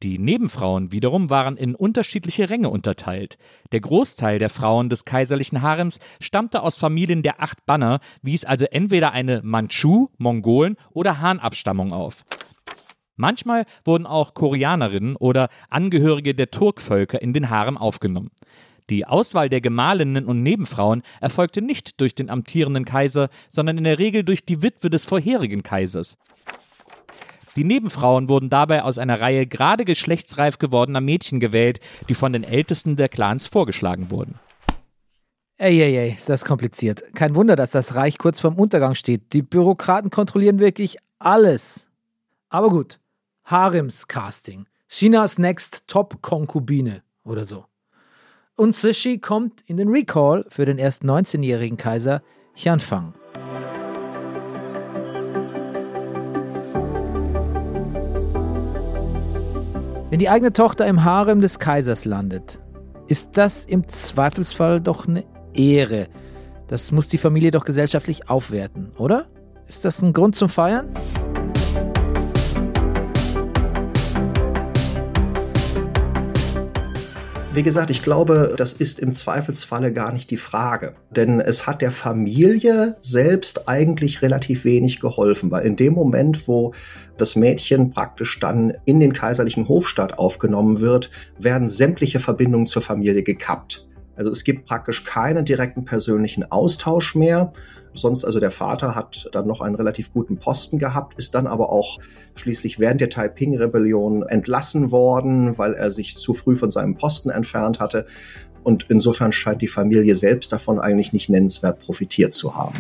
Die 0.03 0.19
Nebenfrauen 0.19 0.91
wiederum 0.91 1.31
waren 1.31 1.57
in 1.57 1.73
unterschiedliche 1.73 2.51
Ränge 2.51 2.69
unterteilt. 2.69 3.39
Der 3.71 3.79
Großteil 3.79 4.37
der 4.37 4.51
Frauen 4.51 4.89
des 4.89 5.05
kaiserlichen 5.05 5.63
Harems 5.63 5.99
stammte 6.19 6.61
aus 6.61 6.77
Familien 6.77 7.23
der 7.23 7.41
acht 7.41 7.65
Banner, 7.65 7.99
wies 8.21 8.45
also 8.45 8.67
entweder 8.67 9.11
eine 9.11 9.41
Mandschu, 9.43 10.09
Mongolen 10.17 10.77
oder 10.91 11.19
Han-Abstammung 11.19 11.93
auf. 11.93 12.25
Manchmal 13.15 13.65
wurden 13.85 14.05
auch 14.05 14.35
Koreanerinnen 14.35 15.15
oder 15.15 15.49
Angehörige 15.71 16.35
der 16.35 16.51
Turkvölker 16.51 17.19
in 17.19 17.33
den 17.33 17.49
Harem 17.49 17.75
aufgenommen. 17.75 18.29
Die 18.91 19.05
Auswahl 19.07 19.49
der 19.49 19.61
Gemahlinnen 19.61 20.25
und 20.25 20.43
Nebenfrauen 20.43 21.01
erfolgte 21.19 21.63
nicht 21.63 21.99
durch 21.99 22.13
den 22.13 22.29
amtierenden 22.29 22.85
Kaiser, 22.85 23.29
sondern 23.49 23.79
in 23.79 23.83
der 23.83 23.97
Regel 23.97 24.23
durch 24.23 24.45
die 24.45 24.61
Witwe 24.61 24.91
des 24.91 25.05
vorherigen 25.05 25.63
Kaisers. 25.63 26.19
Die 27.57 27.63
Nebenfrauen 27.63 28.29
wurden 28.29 28.51
dabei 28.51 28.83
aus 28.83 28.99
einer 28.99 29.19
Reihe 29.19 29.47
gerade 29.47 29.83
geschlechtsreif 29.83 30.59
gewordener 30.59 31.01
Mädchen 31.01 31.39
gewählt, 31.39 31.79
die 32.07 32.13
von 32.13 32.31
den 32.31 32.43
Ältesten 32.43 32.95
der 32.95 33.09
Clans 33.09 33.47
vorgeschlagen 33.47 34.11
wurden. 34.11 34.35
Ey, 35.57 35.81
ey, 35.81 35.97
ey, 35.97 36.11
ist 36.11 36.29
das 36.29 36.45
kompliziert. 36.45 37.15
Kein 37.15 37.33
Wunder, 37.33 37.55
dass 37.55 37.71
das 37.71 37.95
Reich 37.95 38.19
kurz 38.19 38.39
vorm 38.39 38.59
Untergang 38.59 38.93
steht. 38.93 39.33
Die 39.33 39.41
Bürokraten 39.41 40.11
kontrollieren 40.11 40.59
wirklich 40.59 40.97
alles. 41.17 41.87
Aber 42.49 42.69
gut, 42.69 42.99
Harems-Casting. 43.45 44.67
Chinas 44.87 45.39
Next 45.39 45.87
Top-Konkubine 45.87 47.01
oder 47.23 47.43
so. 47.45 47.65
Und 48.55 48.75
Sishi 48.75 49.17
kommt 49.17 49.61
in 49.61 49.77
den 49.77 49.89
Recall 49.89 50.45
für 50.49 50.65
den 50.65 50.77
erst 50.77 51.01
19-jährigen 51.01 51.77
Kaiser 51.77 52.21
Xianfang. 52.53 53.15
Wenn 60.17 60.21
die 60.21 60.29
eigene 60.29 60.51
Tochter 60.51 60.87
im 60.87 61.03
Harem 61.03 61.41
des 61.41 61.59
Kaisers 61.59 62.03
landet, 62.03 62.59
ist 63.07 63.37
das 63.37 63.65
im 63.65 63.87
Zweifelsfall 63.87 64.81
doch 64.81 65.07
eine 65.07 65.23
Ehre. 65.53 66.07
Das 66.67 66.91
muss 66.91 67.07
die 67.07 67.19
Familie 67.19 67.51
doch 67.51 67.65
gesellschaftlich 67.65 68.27
aufwerten, 68.27 68.89
oder? 68.97 69.27
Ist 69.67 69.85
das 69.85 70.01
ein 70.01 70.13
Grund 70.13 70.35
zum 70.35 70.49
Feiern? 70.49 70.89
Wie 77.57 77.63
gesagt, 77.63 77.89
ich 77.89 78.03
glaube, 78.03 78.53
das 78.55 78.73
ist 78.73 78.99
im 78.99 79.15
Zweifelsfalle 79.15 79.91
gar 79.91 80.13
nicht 80.13 80.29
die 80.29 80.37
Frage. 80.37 80.93
Denn 81.09 81.39
es 81.39 81.65
hat 81.65 81.81
der 81.81 81.89
Familie 81.89 82.97
selbst 83.01 83.67
eigentlich 83.67 84.21
relativ 84.21 84.63
wenig 84.63 84.99
geholfen, 84.99 85.49
weil 85.49 85.65
in 85.65 85.75
dem 85.75 85.93
Moment, 85.93 86.47
wo 86.47 86.75
das 87.17 87.35
Mädchen 87.35 87.89
praktisch 87.89 88.39
dann 88.39 88.73
in 88.85 88.99
den 88.99 89.11
kaiserlichen 89.11 89.67
Hofstaat 89.67 90.19
aufgenommen 90.19 90.81
wird, 90.81 91.09
werden 91.39 91.71
sämtliche 91.71 92.19
Verbindungen 92.19 92.67
zur 92.67 92.83
Familie 92.83 93.23
gekappt. 93.23 93.86
Also 94.17 94.31
es 94.31 94.43
gibt 94.43 94.65
praktisch 94.65 95.03
keinen 95.03 95.45
direkten 95.45 95.85
persönlichen 95.85 96.51
Austausch 96.51 97.13
mehr. 97.13 97.53
Sonst, 97.93 98.25
also 98.25 98.39
der 98.39 98.49
Vater 98.49 98.95
hat 98.95 99.29
dann 99.31 99.45
noch 99.45 99.61
einen 99.61 99.75
relativ 99.75 100.11
guten 100.11 100.37
Posten 100.37 100.79
gehabt, 100.79 101.19
ist 101.19 101.35
dann 101.35 101.45
aber 101.45 101.71
auch 101.71 101.99
schließlich 102.33 102.79
während 102.79 102.99
der 102.99 103.11
Taiping-Rebellion 103.11 104.23
entlassen 104.23 104.91
worden, 104.91 105.57
weil 105.59 105.73
er 105.73 105.91
sich 105.91 106.17
zu 106.17 106.33
früh 106.33 106.55
von 106.55 106.71
seinem 106.71 106.95
Posten 106.95 107.29
entfernt 107.29 107.79
hatte. 107.79 108.07
Und 108.63 108.87
insofern 108.89 109.31
scheint 109.31 109.61
die 109.61 109.67
Familie 109.67 110.15
selbst 110.15 110.51
davon 110.51 110.79
eigentlich 110.79 111.13
nicht 111.13 111.29
nennenswert 111.29 111.79
profitiert 111.79 112.33
zu 112.33 112.55
haben. 112.55 112.73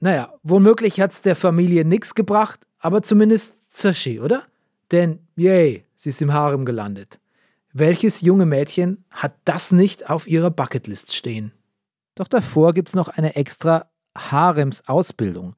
Naja, 0.00 0.34
womöglich 0.42 1.00
hat's 1.00 1.22
der 1.22 1.34
Familie 1.34 1.86
nichts 1.86 2.14
gebracht, 2.14 2.60
aber 2.78 3.02
zumindest 3.02 3.54
Zashi, 3.74 4.20
oder? 4.20 4.44
Denn, 4.92 5.20
yay, 5.36 5.84
sie 5.96 6.08
ist 6.08 6.22
im 6.22 6.32
Harem 6.32 6.64
gelandet. 6.64 7.20
Welches 7.72 8.22
junge 8.22 8.46
Mädchen 8.46 9.04
hat 9.10 9.34
das 9.44 9.72
nicht 9.72 10.08
auf 10.08 10.26
ihrer 10.26 10.50
Bucketlist 10.50 11.14
stehen? 11.14 11.52
Doch 12.14 12.28
davor 12.28 12.72
gibt's 12.74 12.94
noch 12.94 13.08
eine 13.08 13.36
extra 13.36 13.86
Harems-Ausbildung. 14.16 15.54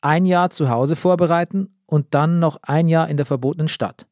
Ein 0.00 0.24
Jahr 0.24 0.50
zu 0.50 0.70
Hause 0.70 0.96
vorbereiten 0.96 1.74
und 1.86 2.14
dann 2.14 2.38
noch 2.38 2.58
ein 2.62 2.88
Jahr 2.88 3.08
in 3.08 3.16
der 3.16 3.26
verbotenen 3.26 3.68
Stadt. 3.68 4.06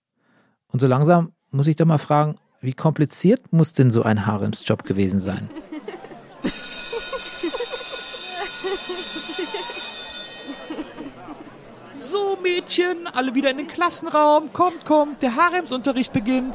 Und 0.69 0.81
so 0.81 0.87
langsam 0.87 1.33
muss 1.51 1.69
ich 1.69 1.77
doch 1.77 1.87
mal 1.87 1.99
fragen, 1.99 2.35
wie 2.61 2.75
kompliziert 2.75 3.53
muss 3.53 3.73
denn 3.73 3.91
so 3.91 4.03
ein 4.03 4.27
Haremsjob 4.27 4.85
gewesen 4.85 5.21
sein? 5.21 5.49
So, 12.07 12.39
Mädchen, 12.41 13.09
alle 13.13 13.35
wieder 13.35 13.51
in 13.51 13.57
den 13.57 13.67
Klassenraum. 13.67 14.53
Kommt, 14.53 14.85
kommt, 14.85 15.25
der 15.25 15.35
Haremsunterricht 15.35 16.13
beginnt. 16.13 16.55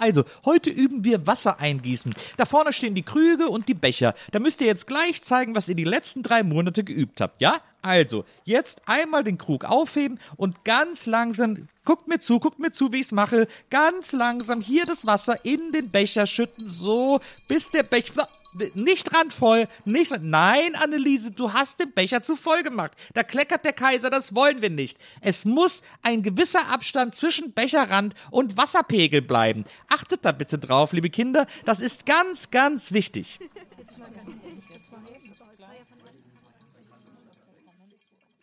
Also, 0.00 0.24
heute 0.46 0.70
üben 0.70 1.04
wir 1.04 1.26
Wasser 1.26 1.60
eingießen. 1.60 2.14
Da 2.38 2.46
vorne 2.46 2.72
stehen 2.72 2.94
die 2.94 3.02
Krüge 3.02 3.50
und 3.50 3.68
die 3.68 3.74
Becher. 3.74 4.14
Da 4.32 4.38
müsst 4.38 4.62
ihr 4.62 4.66
jetzt 4.66 4.86
gleich 4.86 5.22
zeigen, 5.22 5.54
was 5.54 5.68
ihr 5.68 5.74
die 5.74 5.84
letzten 5.84 6.22
drei 6.22 6.42
Monate 6.42 6.84
geübt 6.84 7.20
habt, 7.20 7.42
ja? 7.42 7.60
Also, 7.82 8.24
jetzt 8.44 8.82
einmal 8.86 9.24
den 9.24 9.36
Krug 9.36 9.64
aufheben 9.64 10.18
und 10.36 10.64
ganz 10.64 11.04
langsam, 11.04 11.68
guckt 11.84 12.08
mir 12.08 12.18
zu, 12.18 12.40
guckt 12.40 12.58
mir 12.58 12.70
zu, 12.70 12.92
wie 12.92 13.00
ich's 13.00 13.12
mache. 13.12 13.46
Ganz 13.68 14.12
langsam 14.12 14.62
hier 14.62 14.86
das 14.86 15.04
Wasser 15.04 15.44
in 15.44 15.70
den 15.72 15.90
Becher 15.90 16.26
schütten, 16.26 16.66
so, 16.66 17.20
bis 17.46 17.70
der 17.70 17.82
Becher, 17.82 18.26
nicht 18.74 19.14
randvoll, 19.14 19.68
nicht, 19.84 20.12
nein, 20.20 20.74
Anneliese, 20.74 21.32
du 21.32 21.52
hast 21.52 21.80
den 21.80 21.92
Becher 21.92 22.22
zu 22.22 22.36
voll 22.36 22.62
gemacht. 22.62 22.92
Da 23.14 23.22
kleckert 23.22 23.64
der 23.64 23.72
Kaiser, 23.72 24.10
das 24.10 24.34
wollen 24.34 24.62
wir 24.62 24.70
nicht. 24.70 24.98
Es 25.20 25.44
muss 25.44 25.82
ein 26.02 26.22
gewisser 26.22 26.68
Abstand 26.68 27.14
zwischen 27.14 27.52
Becherrand 27.52 28.14
und 28.30 28.56
Wasserpegel 28.56 29.22
bleiben. 29.22 29.64
Achtet 29.88 30.24
da 30.24 30.32
bitte 30.32 30.58
drauf, 30.58 30.92
liebe 30.92 31.10
Kinder, 31.10 31.46
das 31.64 31.80
ist 31.80 32.06
ganz, 32.06 32.50
ganz 32.50 32.92
wichtig. 32.92 33.38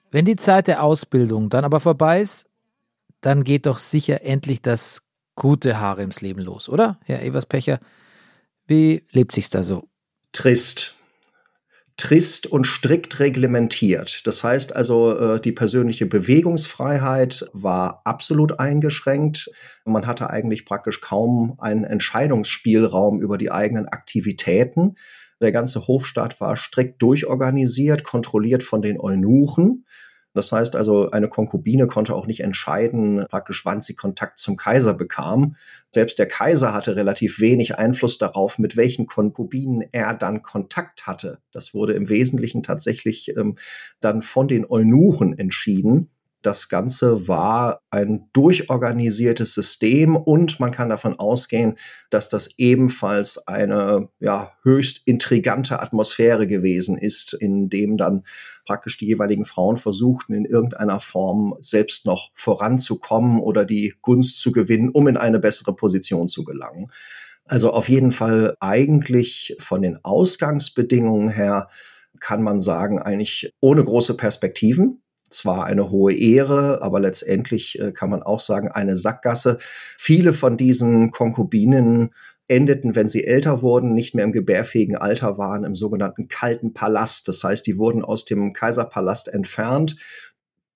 Wenn 0.10 0.26
die 0.26 0.38
Zeit 0.38 0.68
der 0.68 0.84
Ausbildung 0.84 1.50
dann 1.50 1.66
aber 1.66 1.80
vorbei 1.80 2.22
ist, 2.22 2.48
dann 3.22 3.44
geht 3.44 3.66
doch 3.66 3.78
sicher 3.78 4.22
endlich 4.24 4.62
das 4.62 5.02
gute 5.36 5.80
Haremsleben 5.80 6.44
los, 6.44 6.70
oder? 6.70 7.00
Herr 7.04 7.22
Everspecher, 7.24 7.80
wie 8.68 9.04
lebt 9.12 9.34
sich's 9.34 9.50
da 9.50 9.64
so? 9.64 9.88
Trist. 10.38 10.96
trist 11.98 12.46
und 12.46 12.67
strikt 12.67 13.20
reglementiert. 13.20 14.27
Das 14.27 14.44
heißt 14.44 14.75
also, 14.75 15.17
äh, 15.17 15.41
die 15.41 15.51
persönliche 15.51 16.06
Bewegungsfreiheit 16.06 17.50
war 17.53 18.03
absolut 18.06 18.60
eingeschränkt. 18.60 19.50
Man 19.84 20.06
hatte 20.06 20.29
eigentlich 20.29 20.63
praktisch 20.63 21.01
kaum 21.01 21.56
einen 21.58 21.86
Entscheidungsspielraum 21.86 23.20
über 23.20 23.39
die 23.39 23.51
eigenen 23.51 23.88
Aktivitäten. 23.88 24.98
Der 25.41 25.51
ganze 25.51 25.88
Hofstaat 25.88 26.39
war 26.39 26.56
strikt 26.56 27.01
durchorganisiert, 27.01 28.03
kontrolliert 28.03 28.62
von 28.62 28.84
den 28.84 29.00
Eunuchen. 29.00 29.86
Das 30.38 30.51
heißt 30.51 30.75
also, 30.75 31.12
eine 31.12 31.27
Konkubine 31.27 31.88
konnte 31.88 32.15
auch 32.15 32.27
nicht 32.27 32.41
entscheiden, 32.41 33.25
praktisch 33.29 33.65
wann 33.65 33.82
sie 33.82 33.96
Kontakt 33.96 34.39
zum 34.39 34.56
Kaiser 34.56 34.94
bekam. 34.94 35.56
Selbst 35.89 36.20
der 36.20 36.27
Kaiser 36.27 36.74
hatte 36.74 36.96
relativ 36.96 37.39
wenig 37.39 37.77
Einfluss 37.77 38.17
darauf, 38.17 38.60
mit 38.60 38.77
welchen 38.77 39.08
Konkubinen 39.08 39.84
er 39.91 40.13
dann 40.13 40.44
Kontakt 40.44 41.08
hatte. 41.08 41.39
Das 41.51 41.74
wurde 41.74 41.94
im 41.94 42.08
Wesentlichen 42.08 42.63
tatsächlich 42.63 43.36
ähm, 43.36 43.58
dann 44.00 44.22
von 44.22 44.48
den 44.48 44.65
Eunuchen 44.70 45.38
entschieden. 45.38 46.12
Das 46.44 46.70
Ganze 46.70 47.27
war 47.27 47.82
ein 47.89 48.29
durchorganisiertes 48.32 49.53
System 49.53 50.15
und 50.15 50.60
man 50.60 50.72
kann 50.72 50.88
davon 50.88 51.17
ausgehen, 51.17 51.77
dass 52.10 52.29
das 52.29 52.51
ebenfalls 52.58 53.48
eine 53.48 54.10
ja, 54.20 54.53
höchst 54.62 55.01
intrigante 55.06 55.82
Atmosphäre 55.82 56.48
gewesen 56.48 56.98
ist, 56.98 57.34
in 57.34 57.70
dem 57.70 57.98
dann 57.98 58.24
praktisch 58.67 58.97
die 58.97 59.07
jeweiligen 59.07 59.45
Frauen 59.45 59.77
versuchten, 59.77 60.33
in 60.33 60.45
irgendeiner 60.45 61.00
Form 61.00 61.55
selbst 61.62 62.05
noch 62.05 62.29
voranzukommen 62.33 63.39
oder 63.39 63.63
die 63.63 63.95
Gunst 64.01 64.39
zu 64.39 64.51
gewinnen, 64.51 64.89
um 64.89 65.07
in 65.07 65.15
eine 65.15 65.39
bessere 65.39 65.74
Position 65.74 66.27
zu 66.27 66.43
gelangen. 66.43 66.91
Also 67.45 67.71
auf 67.71 67.88
jeden 67.88 68.12
Fall 68.12 68.57
eigentlich 68.59 69.55
von 69.57 69.81
den 69.81 70.03
Ausgangsbedingungen 70.03 71.29
her 71.29 71.69
kann 72.19 72.43
man 72.43 72.59
sagen, 72.59 73.00
eigentlich 73.00 73.53
ohne 73.62 73.86
große 73.86 74.17
Perspektiven 74.17 75.01
zwar 75.29 75.65
eine 75.65 75.89
hohe 75.89 76.13
Ehre, 76.13 76.81
aber 76.81 77.00
letztendlich 77.00 77.79
äh, 77.79 77.91
kann 77.91 78.09
man 78.09 78.24
auch 78.24 78.39
sagen, 78.39 78.69
eine 78.71 78.97
Sackgasse. 78.97 79.59
Viele 79.97 80.33
von 80.33 80.57
diesen 80.57 81.12
Konkubinen 81.12 82.13
endeten, 82.48 82.96
wenn 82.96 83.10
sie 83.10 83.25
älter 83.25 83.62
wurden, 83.62 83.94
nicht 83.94 84.16
mehr 84.16 84.25
im 84.25 84.32
gebärfähigen 84.32 84.96
Alter 84.96 85.38
waren, 85.38 85.63
im 85.63 85.75
sogenannten 85.75 86.27
kalten 86.27 86.74
Palast. 86.74 87.27
Das 87.27 87.44
heißt, 87.44 87.68
die 87.68 87.77
wurden 87.77 88.04
aus 88.04 88.25
dem 88.25 88.54
Kaiserpalast 88.54 89.27
entfernt, 89.27 89.98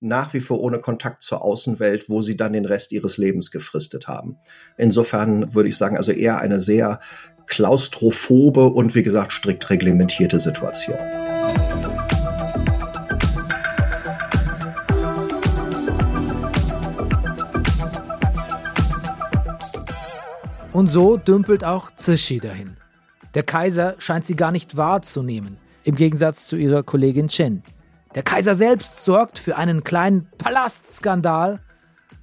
nach 0.01 0.33
wie 0.33 0.41
vor 0.41 0.59
ohne 0.59 0.79
Kontakt 0.79 1.21
zur 1.21 1.43
Außenwelt, 1.43 2.09
wo 2.09 2.21
sie 2.21 2.35
dann 2.35 2.53
den 2.53 2.65
Rest 2.65 2.91
ihres 2.91 3.17
Lebens 3.17 3.51
gefristet 3.51 4.07
haben. 4.07 4.37
Insofern 4.77 5.53
würde 5.53 5.69
ich 5.69 5.77
sagen, 5.77 5.95
also 5.95 6.11
eher 6.11 6.39
eine 6.39 6.59
sehr 6.59 6.99
klaustrophobe 7.45 8.65
und 8.67 8.95
wie 8.95 9.03
gesagt 9.03 9.31
strikt 9.31 9.69
reglementierte 9.69 10.39
Situation. 10.39 10.97
Und 20.73 20.87
so 20.87 21.17
dümpelt 21.17 21.63
auch 21.63 21.95
Zishi 21.95 22.39
dahin. 22.39 22.77
Der 23.33 23.43
Kaiser 23.43 23.95
scheint 23.99 24.25
sie 24.25 24.35
gar 24.35 24.51
nicht 24.51 24.77
wahrzunehmen, 24.77 25.57
im 25.83 25.95
Gegensatz 25.95 26.45
zu 26.45 26.55
ihrer 26.55 26.83
Kollegin 26.83 27.27
Chen. 27.27 27.63
Der 28.15 28.23
Kaiser 28.23 28.55
selbst 28.55 29.03
sorgt 29.03 29.39
für 29.39 29.55
einen 29.57 29.83
kleinen 29.83 30.27
Palastskandal, 30.37 31.59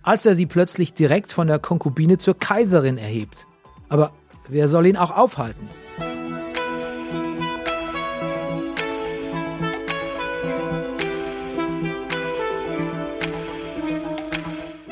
als 0.03 0.27
er 0.27 0.35
sie 0.35 0.47
plötzlich 0.47 0.95
direkt 0.95 1.33
von 1.33 1.47
der 1.47 1.59
Konkubine 1.59 2.19
zur 2.19 2.39
Kaiserin 2.39 2.99
erhebt. 2.99 3.47
Aber 3.89 4.13
wer 4.49 4.69
soll 4.69 4.87
ihn 4.87 4.97
auch 4.97 5.17
aufhalten? 5.17 5.69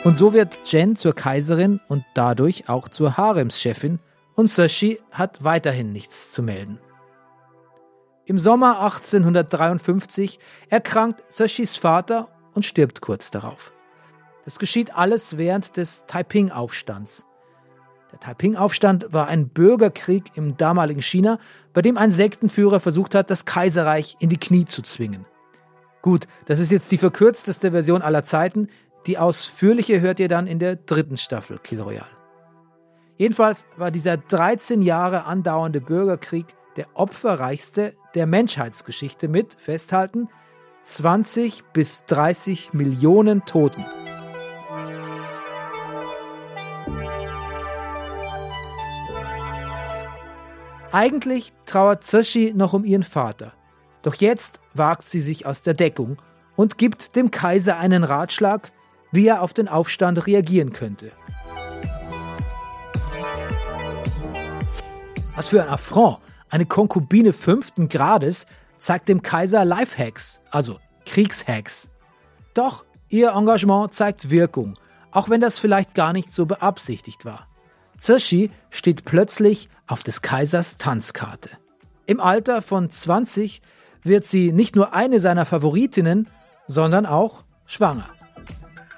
Und 0.07 0.17
so 0.17 0.33
wird 0.33 0.57
Jen 0.67 0.95
zur 0.95 1.17
Kaiserin 1.17 1.81
und 1.89 2.05
dadurch 2.15 2.69
auch 2.69 2.89
zur 2.89 3.17
Haremschefin 3.17 3.99
und 4.37 4.49
Sashi 4.49 5.01
hat 5.11 5.43
weiterhin 5.43 5.93
nichts 5.93 6.31
zu 6.31 6.45
melden. 6.45 6.79
Im 8.25 8.39
Sommer 8.39 8.83
1853 8.83 10.39
erkrankt 10.69 11.25
Sashis 11.29 11.77
Vater 11.77 12.29
und 12.55 12.65
stirbt 12.65 13.01
kurz 13.01 13.33
darauf. 13.33 13.73
Das 14.45 14.61
geschieht 14.61 14.97
alles 14.97 15.39
während 15.39 15.77
des 15.77 16.05
Taiping-Aufstands. 16.07 17.25
Der 18.13 18.21
Taiping-Aufstand 18.21 19.13
war 19.13 19.27
ein 19.27 19.49
Bürgerkrieg 19.49 20.37
im 20.37 20.57
damaligen 20.57 21.03
China, 21.03 21.41
bei 21.73 21.83
dem 21.83 21.99
ein 21.99 22.13
Sektenführer 22.13 22.79
versucht 22.79 23.17
hat, 23.17 23.29
das 23.29 23.45
Kaiserreich 23.45 24.17
in 24.21 24.29
die 24.29 24.39
Knie 24.39 24.67
zu 24.67 24.83
zwingen. 24.83 25.27
Gut, 26.07 26.29
das 26.45 26.61
ist 26.61 26.71
jetzt 26.71 26.93
die 26.93 26.99
verkürzteste 26.99 27.73
Version 27.73 28.01
aller 28.01 28.23
Zeiten, 28.23 28.69
die 29.07 29.19
ausführliche 29.19 30.01
hört 30.01 30.21
ihr 30.21 30.29
dann 30.29 30.47
in 30.47 30.59
der 30.59 30.77
dritten 30.77 31.17
Staffel 31.17 31.59
Kill 31.59 31.81
Royale. 31.81 32.11
Jedenfalls 33.17 33.67
war 33.77 33.91
dieser 33.91 34.17
13 34.17 34.83
Jahre 34.83 35.25
andauernde 35.25 35.81
Bürgerkrieg 35.81 36.47
der 36.77 36.89
opferreichste 36.95 37.95
der 38.15 38.27
Menschheitsgeschichte 38.27 39.29
mit, 39.29 39.55
festhalten, 39.55 40.29
20 40.85 41.65
bis 41.73 42.05
30 42.05 42.75
Millionen 42.75 43.45
Toten. 43.45 43.85
Eigentlich 50.93 51.53
trauert 51.67 52.05
Zoshi 52.05 52.53
noch 52.55 52.73
um 52.73 52.85
ihren 52.85 53.03
Vater. 53.03 53.53
Doch 54.03 54.15
jetzt 54.15 54.61
wagt 54.75 55.09
sie 55.09 55.21
sich 55.21 55.45
aus 55.45 55.63
der 55.63 55.75
Deckung 55.75 56.19
und 56.55 56.79
gibt 56.79 57.17
dem 57.17 57.31
Kaiser 57.31 57.79
einen 57.79 58.05
Ratschlag, 58.05 58.73
wie 59.17 59.27
er 59.27 59.43
auf 59.43 59.53
den 59.53 59.67
Aufstand 59.67 60.27
reagieren 60.27 60.73
könnte. 60.73 61.11
Was 65.35 65.49
für 65.49 65.63
ein 65.63 65.69
Affront! 65.69 66.19
Eine 66.49 66.67
Konkubine 66.67 67.33
fünften 67.33 67.89
Grades 67.89 68.47
zeigt 68.79 69.09
dem 69.09 69.23
Kaiser 69.23 69.65
Lifehacks, 69.65 70.39
also 70.51 70.79
Kriegshacks. 71.05 71.89
Doch 72.55 72.85
ihr 73.09 73.33
Engagement 73.33 73.93
zeigt 73.93 74.31
Wirkung, 74.31 74.75
auch 75.11 75.29
wenn 75.29 75.41
das 75.41 75.59
vielleicht 75.59 75.95
gar 75.95 76.13
nicht 76.13 76.33
so 76.33 76.47
beabsichtigt 76.47 77.25
war. 77.25 77.49
Zirshi 77.99 78.51
steht 78.71 79.05
plötzlich 79.05 79.69
auf 79.87 80.05
des 80.05 80.23
Kaisers 80.23 80.77
Tanzkarte. 80.77 81.51
Im 82.07 82.21
Alter 82.21 82.63
von 82.63 82.91
20 82.91 83.61
wird 84.05 84.25
sie 84.25 84.53
nicht 84.53 84.77
nur 84.77 84.95
eine 84.95 85.19
seiner 85.19 85.45
Favoritinnen, 85.45 86.29
sondern 86.69 87.07
auch 87.07 87.43
schwanger. 87.67 88.09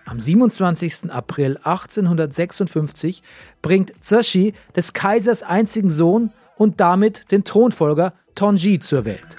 Am 0.08 0.20
27. 0.20 1.10
April 1.10 1.58
1856 1.62 3.22
bringt 3.60 3.92
Zershi 4.00 4.54
des 4.74 4.94
Kaisers 4.94 5.42
einzigen 5.42 5.90
Sohn 5.90 6.30
und 6.56 6.80
damit 6.80 7.30
den 7.30 7.44
Thronfolger 7.44 8.14
Tonji 8.34 8.78
zur 8.78 9.04
Welt. 9.04 9.36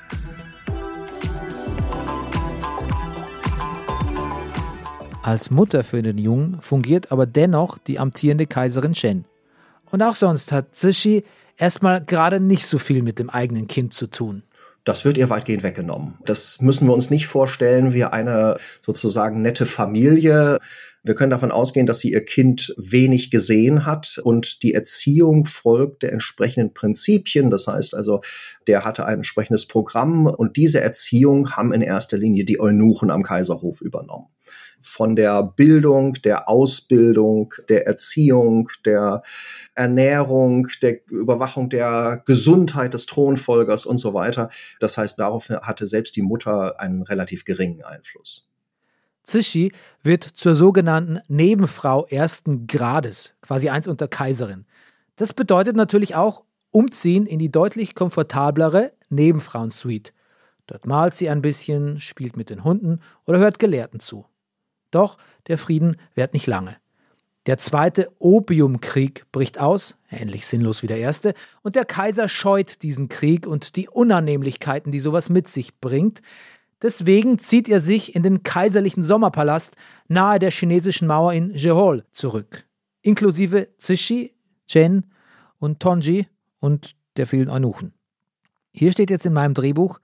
Als 5.23 5.49
Mutter 5.49 5.84
für 5.84 6.03
den 6.03 6.19
Jungen 6.19 6.62
fungiert 6.62 7.12
aber 7.12 7.25
dennoch 7.25 7.79
die 7.79 7.97
amtierende 7.97 8.45
Kaiserin 8.45 8.93
Shen. 8.93 9.25
Und 9.89 10.03
auch 10.03 10.15
sonst 10.15 10.51
hat 10.51 10.75
Zershi 10.75 11.23
erstmal 11.58 12.05
gerade 12.05 12.39
nicht 12.39 12.67
so 12.67 12.77
viel 12.77 13.01
mit 13.01 13.17
dem 13.17 13.32
eigenen 13.32 13.65
Kind 13.65 13.95
zu 13.95 14.05
tun 14.05 14.43
das 14.84 15.06
wird 15.06 15.18
ihr 15.18 15.30
weitgehend 15.30 15.63
weggenommen. 15.63 16.15
Das 16.26 16.62
müssen 16.62 16.88
wir 16.88 16.94
uns 16.94 17.10
nicht 17.10 17.28
vorstellen 17.28 17.94
wie 17.94 18.04
eine 18.04 18.58
sozusagen 18.86 19.42
nette 19.42 19.65
Familie. 19.65 20.58
Wir 21.04 21.15
können 21.15 21.32
davon 21.32 21.52
ausgehen, 21.52 21.88
dass 21.88 22.00
sie 22.00 22.12
ihr 22.12 22.26
Kind 22.26 22.74
wenig 22.78 23.32
gesehen 23.32 23.86
hat 23.86 24.20
und 24.24 24.63
die 24.63 24.74
Erziehung 24.74 25.46
folgt 25.46 26.04
der 26.04 26.12
entsprechenden 26.12 26.74
Prinzipien. 26.74 27.50
Das 27.50 27.68
heißt 27.68 27.96
also, 27.96 28.22
der 28.68 28.84
hatte 28.84 29.06
ein 29.06 29.20
entsprechendes 29.20 29.65
Programm 29.65 30.28
und 30.28 30.58
diese 30.58 30.82
Erziehung 30.82 31.52
haben 31.52 31.72
in 31.72 31.82
erster 31.82 32.18
Linie 32.18 32.44
die 32.44 32.60
Eunuchen 32.60 33.12
am 33.12 33.24
Kaiserhof 33.24 33.82
übernommen 33.82 34.28
von 34.82 35.15
der 35.15 35.44
Bildung, 35.44 36.13
der 36.13 36.50
Ausbildung, 36.50 37.54
der 37.68 37.88
Erziehung, 37.88 38.70
der 38.86 39.24
Ernährung, 39.76 40.68
der 40.82 41.00
Überwachung 41.10 41.70
der 41.70 42.24
Gesundheit 42.26 42.94
des 42.94 43.06
Thronfolgers 43.06 43.86
und 43.86 43.98
so 43.98 44.13
weiter. 44.13 44.50
Das 44.80 44.98
heißt, 44.98 45.20
darauf 45.20 45.50
hatte 45.50 45.88
selbst 45.88 46.15
die 46.15 46.22
Mutter 46.22 46.80
einen 46.80 47.04
relativ 47.04 47.46
geringen 47.46 47.84
Einfluss. 47.84 48.50
Zishi 49.24 49.72
wird 50.02 50.24
zur 50.24 50.56
sogenannten 50.56 51.20
Nebenfrau 51.28 52.06
ersten 52.08 52.68
Grades, 52.68 53.34
quasi 53.42 53.70
eins 53.70 53.88
unter 53.88 54.08
Kaiserin. 54.08 54.65
Das 55.18 55.34
bedeutet 55.34 55.76
natürlich 55.76 56.15
auch 56.15 56.44
Umziehen 56.72 57.26
in 57.26 57.39
die 57.39 57.52
deutlich 57.52 57.96
komfortablere 57.96 58.94
Nebenfrauensuite. 59.10 60.13
Dort 60.68 60.86
malt 60.86 61.15
sie 61.15 61.30
ein 61.30 61.42
bisschen, 61.42 62.00
spielt 62.00 62.38
mit 62.38 62.52
den 62.52 62.63
Hunden 62.63 63.02
oder 63.26 63.39
hört 63.39 63.58
Gelehrten 63.58 64.00
zu. 64.00 64.26
Doch 64.91 65.17
der 65.47 65.58
Frieden 65.58 65.97
währt 66.15 66.34
nicht 66.34 66.47
lange. 66.47 66.78
Der 67.45 67.58
zweite 67.58 68.12
Opiumkrieg 68.19 69.25
bricht 69.32 69.60
aus, 69.60 69.95
ähnlich 70.12 70.45
sinnlos 70.45 70.84
wie 70.84 70.88
der 70.88 70.99
erste, 70.99 71.34
und 71.63 71.75
der 71.75 71.86
Kaiser 71.86 72.30
scheut 72.30 72.84
diesen 72.84 73.08
Krieg 73.08 73.47
und 73.47 73.75
die 73.75 73.89
Unannehmlichkeiten, 73.89 74.91
die 74.91 74.99
sowas 74.99 75.30
mit 75.30 75.47
sich 75.47 75.80
bringt. 75.80 76.21
Deswegen 76.82 77.39
zieht 77.39 77.67
er 77.67 77.80
sich 77.80 78.13
in 78.13 78.23
den 78.23 78.43
kaiserlichen 78.43 79.04
Sommerpalast 79.04 79.75
nahe 80.08 80.38
der 80.38 80.52
chinesischen 80.52 81.08
Mauer 81.08 81.34
in 81.34 81.52
Jehol 81.52 82.06
zurück, 82.12 82.65
inklusive 83.02 83.69
Zishi, 83.78 84.36
Chen 84.67 85.08
und 85.58 85.80
Tonji 85.80 86.28
und 86.60 86.95
der 87.17 87.25
vielen 87.25 87.49
Eunuchen. 87.49 87.93
Hier 88.71 88.91
steht 88.91 89.10
jetzt 89.10 89.25
in 89.25 89.34
meinem 89.34 89.56
Drehbuch, 89.56 89.99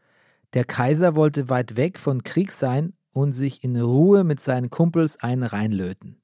der 0.54 0.65
Kaiser 0.65 1.15
wollte 1.15 1.48
weit 1.50 1.78
weg 1.78 2.00
von 2.00 2.24
Krieg 2.24 2.52
sein 2.52 2.93
und 3.15 3.32
sich 3.32 3.63
in 3.63 3.80
Ruhe 3.80 4.25
mit 4.25 4.41
seinen 4.41 4.69
Kumpels 4.69 5.17
einen 5.21 5.43
reinlöten. 5.43 6.17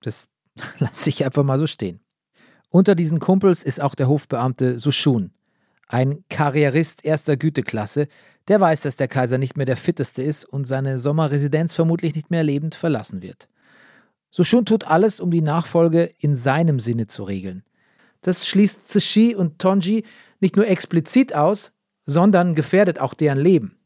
Das 0.00 0.28
lasse 0.78 1.08
ich 1.08 1.24
einfach 1.24 1.42
mal 1.42 1.58
so 1.58 1.66
stehen. 1.66 1.98
Unter 2.68 2.94
diesen 2.94 3.18
Kumpels 3.18 3.64
ist 3.64 3.80
auch 3.80 3.96
der 3.96 4.06
Hofbeamte 4.06 4.78
Sushun, 4.78 5.32
ein 5.88 6.24
Karrierist 6.30 7.04
erster 7.04 7.36
Güteklasse, 7.36 8.06
der 8.46 8.60
weiß, 8.60 8.82
dass 8.82 8.94
der 8.94 9.08
Kaiser 9.08 9.38
nicht 9.38 9.56
mehr 9.56 9.66
der 9.66 9.76
fitteste 9.76 10.22
ist 10.22 10.44
und 10.44 10.66
seine 10.66 11.00
Sommerresidenz 11.00 11.74
vermutlich 11.74 12.14
nicht 12.14 12.30
mehr 12.30 12.44
lebend 12.44 12.76
verlassen 12.76 13.20
wird. 13.20 13.48
Sushun 14.30 14.64
tut 14.64 14.84
alles, 14.84 15.18
um 15.18 15.32
die 15.32 15.42
Nachfolge 15.42 16.14
in 16.18 16.36
seinem 16.36 16.78
Sinne 16.78 17.08
zu 17.08 17.24
regeln. 17.24 17.64
Das 18.20 18.46
schließt 18.46 18.86
Tsushi 18.86 19.34
und 19.34 19.58
Tonji 19.58 20.04
nicht 20.38 20.54
nur 20.54 20.68
explizit 20.68 21.34
aus, 21.34 21.72
sondern 22.06 22.54
gefährdet 22.54 23.00
auch 23.00 23.14
deren 23.14 23.38
Leben. 23.38 23.81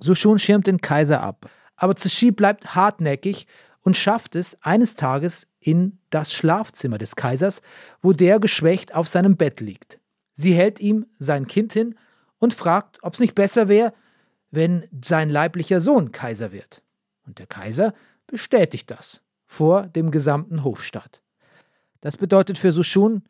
Sushun 0.00 0.38
schirmt 0.38 0.66
den 0.66 0.80
Kaiser 0.80 1.20
ab, 1.20 1.50
aber 1.76 1.94
Tsushi 1.94 2.30
bleibt 2.30 2.74
hartnäckig 2.74 3.46
und 3.82 3.96
schafft 3.96 4.34
es 4.34 4.60
eines 4.62 4.94
Tages 4.96 5.46
in 5.60 5.98
das 6.10 6.32
Schlafzimmer 6.32 6.98
des 6.98 7.16
Kaisers, 7.16 7.62
wo 8.02 8.12
der 8.12 8.40
geschwächt 8.40 8.94
auf 8.94 9.08
seinem 9.08 9.36
Bett 9.36 9.60
liegt. 9.60 9.98
Sie 10.32 10.54
hält 10.54 10.80
ihm 10.80 11.06
sein 11.18 11.46
Kind 11.46 11.72
hin 11.72 11.96
und 12.38 12.54
fragt, 12.54 12.98
ob 13.02 13.14
es 13.14 13.20
nicht 13.20 13.34
besser 13.34 13.68
wäre, 13.68 13.92
wenn 14.50 14.88
sein 15.04 15.30
leiblicher 15.30 15.80
Sohn 15.80 16.12
Kaiser 16.12 16.52
wird. 16.52 16.82
Und 17.26 17.38
der 17.38 17.46
Kaiser 17.46 17.94
bestätigt 18.26 18.90
das 18.90 19.20
vor 19.46 19.86
dem 19.86 20.10
gesamten 20.10 20.64
Hofstaat. 20.64 21.20
Das 22.00 22.16
bedeutet 22.16 22.56
für 22.56 22.72
Sushun, 22.72 23.22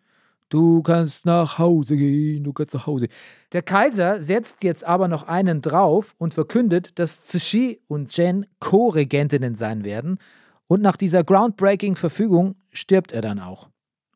du 0.51 0.83
kannst 0.83 1.25
nach 1.25 1.59
Hause 1.59 1.97
gehen, 1.97 2.45
du 2.45 2.53
kannst 2.53 2.75
nach 2.75 2.87
Hause. 2.87 3.09
Der 3.53 3.63
Kaiser 3.63 4.23
setzt 4.23 4.63
jetzt 4.63 4.85
aber 4.85 5.09
noch 5.09 5.23
einen 5.23 5.63
drauf 5.63 6.15
und 6.19 6.35
verkündet, 6.35 6.99
dass 6.99 7.27
Tsushi 7.27 7.81
und 7.89 8.15
Jen 8.17 8.47
Co-Regentinnen 8.59 9.55
sein 9.55 9.83
werden 9.83 10.19
und 10.67 10.83
nach 10.83 10.97
dieser 10.97 11.25
groundbreaking 11.25 11.97
Verfügung 11.97 12.55
stirbt 12.73 13.13
er 13.13 13.23
dann 13.23 13.41
auch. 13.41 13.69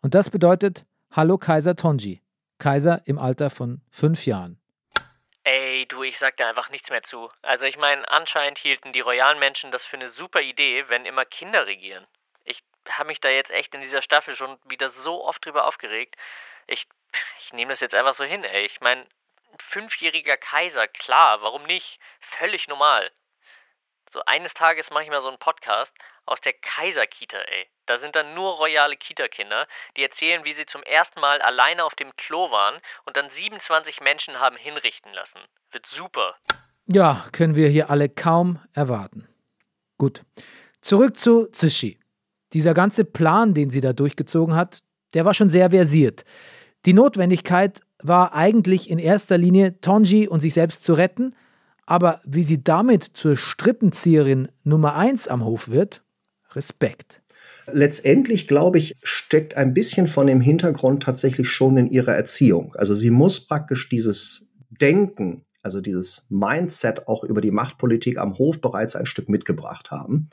Und 0.02 0.14
das 0.14 0.30
bedeutet 0.30 0.84
Hallo 1.10 1.38
Kaiser 1.38 1.76
Tonji. 1.76 2.20
Kaiser 2.58 3.02
im 3.06 3.18
Alter 3.18 3.50
von 3.50 3.80
fünf 3.90 4.26
Jahren. 4.26 4.60
Ey, 5.42 5.86
du, 5.88 6.02
ich 6.02 6.18
sag 6.18 6.36
da 6.36 6.48
einfach 6.48 6.70
nichts 6.70 6.90
mehr 6.90 7.02
zu. 7.02 7.28
Also 7.42 7.66
ich 7.66 7.76
meine, 7.76 8.08
anscheinend 8.10 8.58
hielten 8.58 8.92
die 8.92 9.00
royalen 9.00 9.38
Menschen 9.38 9.70
das 9.72 9.84
für 9.84 9.96
eine 9.96 10.08
super 10.08 10.40
Idee, 10.40 10.84
wenn 10.88 11.04
immer 11.04 11.24
Kinder 11.24 11.66
regieren. 11.66 12.06
Ich 12.44 12.60
habe 12.88 13.08
mich 13.08 13.20
da 13.20 13.28
jetzt 13.28 13.50
echt 13.50 13.74
in 13.74 13.80
dieser 13.80 14.02
Staffel 14.02 14.36
schon 14.36 14.58
wieder 14.64 14.88
so 14.88 15.24
oft 15.24 15.44
drüber 15.44 15.66
aufgeregt. 15.66 16.16
Ich, 16.66 16.86
ich 17.40 17.52
nehme 17.52 17.72
das 17.72 17.80
jetzt 17.80 17.94
einfach 17.94 18.14
so 18.14 18.24
hin, 18.24 18.44
ey. 18.44 18.64
Ich 18.64 18.80
meine, 18.80 19.06
fünfjähriger 19.58 20.36
Kaiser, 20.36 20.88
klar, 20.88 21.42
warum 21.42 21.64
nicht? 21.64 21.98
Völlig 22.20 22.68
normal. 22.68 23.10
So 24.10 24.24
eines 24.26 24.54
Tages 24.54 24.90
mache 24.90 25.04
ich 25.04 25.10
mal 25.10 25.22
so 25.22 25.28
einen 25.28 25.38
Podcast 25.38 25.94
aus 26.26 26.40
der 26.40 26.52
Kaiserkita, 26.52 27.38
ey. 27.38 27.68
Da 27.86 27.98
sind 27.98 28.16
dann 28.16 28.34
nur 28.34 28.54
royale 28.54 28.96
Kita-Kinder, 28.96 29.66
die 29.96 30.02
erzählen, 30.02 30.44
wie 30.44 30.52
sie 30.52 30.66
zum 30.66 30.82
ersten 30.82 31.20
Mal 31.20 31.42
alleine 31.42 31.84
auf 31.84 31.94
dem 31.94 32.14
Klo 32.16 32.50
waren 32.50 32.80
und 33.04 33.16
dann 33.16 33.28
27 33.28 34.00
Menschen 34.00 34.40
haben 34.40 34.56
hinrichten 34.56 35.12
lassen. 35.12 35.40
Wird 35.70 35.86
super. 35.86 36.36
Ja, 36.86 37.26
können 37.32 37.56
wir 37.56 37.68
hier 37.68 37.90
alle 37.90 38.08
kaum 38.08 38.62
erwarten. 38.72 39.28
Gut. 39.98 40.22
Zurück 40.80 41.16
zu 41.16 41.46
Zishi. 41.46 41.98
Dieser 42.54 42.72
ganze 42.72 43.04
Plan, 43.04 43.52
den 43.52 43.70
sie 43.70 43.80
da 43.80 43.92
durchgezogen 43.92 44.54
hat, 44.54 44.82
der 45.12 45.24
war 45.24 45.34
schon 45.34 45.48
sehr 45.48 45.70
versiert. 45.70 46.24
Die 46.86 46.92
Notwendigkeit 46.92 47.80
war 48.02 48.34
eigentlich 48.34 48.90
in 48.90 48.98
erster 48.98 49.38
Linie, 49.38 49.80
Tonji 49.80 50.28
und 50.28 50.40
sich 50.40 50.54
selbst 50.54 50.84
zu 50.84 50.94
retten, 50.94 51.34
aber 51.86 52.20
wie 52.24 52.44
sie 52.44 52.62
damit 52.62 53.04
zur 53.04 53.36
Strippenzieherin 53.36 54.48
Nummer 54.62 54.94
1 54.94 55.28
am 55.28 55.44
Hof 55.44 55.68
wird, 55.68 56.02
Respekt. 56.52 57.22
Letztendlich, 57.72 58.46
glaube 58.46 58.78
ich, 58.78 58.96
steckt 59.02 59.56
ein 59.56 59.72
bisschen 59.72 60.06
von 60.06 60.26
dem 60.26 60.40
Hintergrund 60.40 61.02
tatsächlich 61.02 61.48
schon 61.48 61.76
in 61.76 61.90
ihrer 61.90 62.14
Erziehung. 62.14 62.74
Also 62.76 62.94
sie 62.94 63.10
muss 63.10 63.46
praktisch 63.46 63.88
dieses 63.88 64.50
Denken, 64.68 65.44
also 65.62 65.80
dieses 65.80 66.26
Mindset 66.28 67.08
auch 67.08 67.24
über 67.24 67.40
die 67.40 67.50
Machtpolitik 67.50 68.18
am 68.18 68.36
Hof 68.36 68.60
bereits 68.60 68.96
ein 68.96 69.06
Stück 69.06 69.30
mitgebracht 69.30 69.90
haben. 69.90 70.28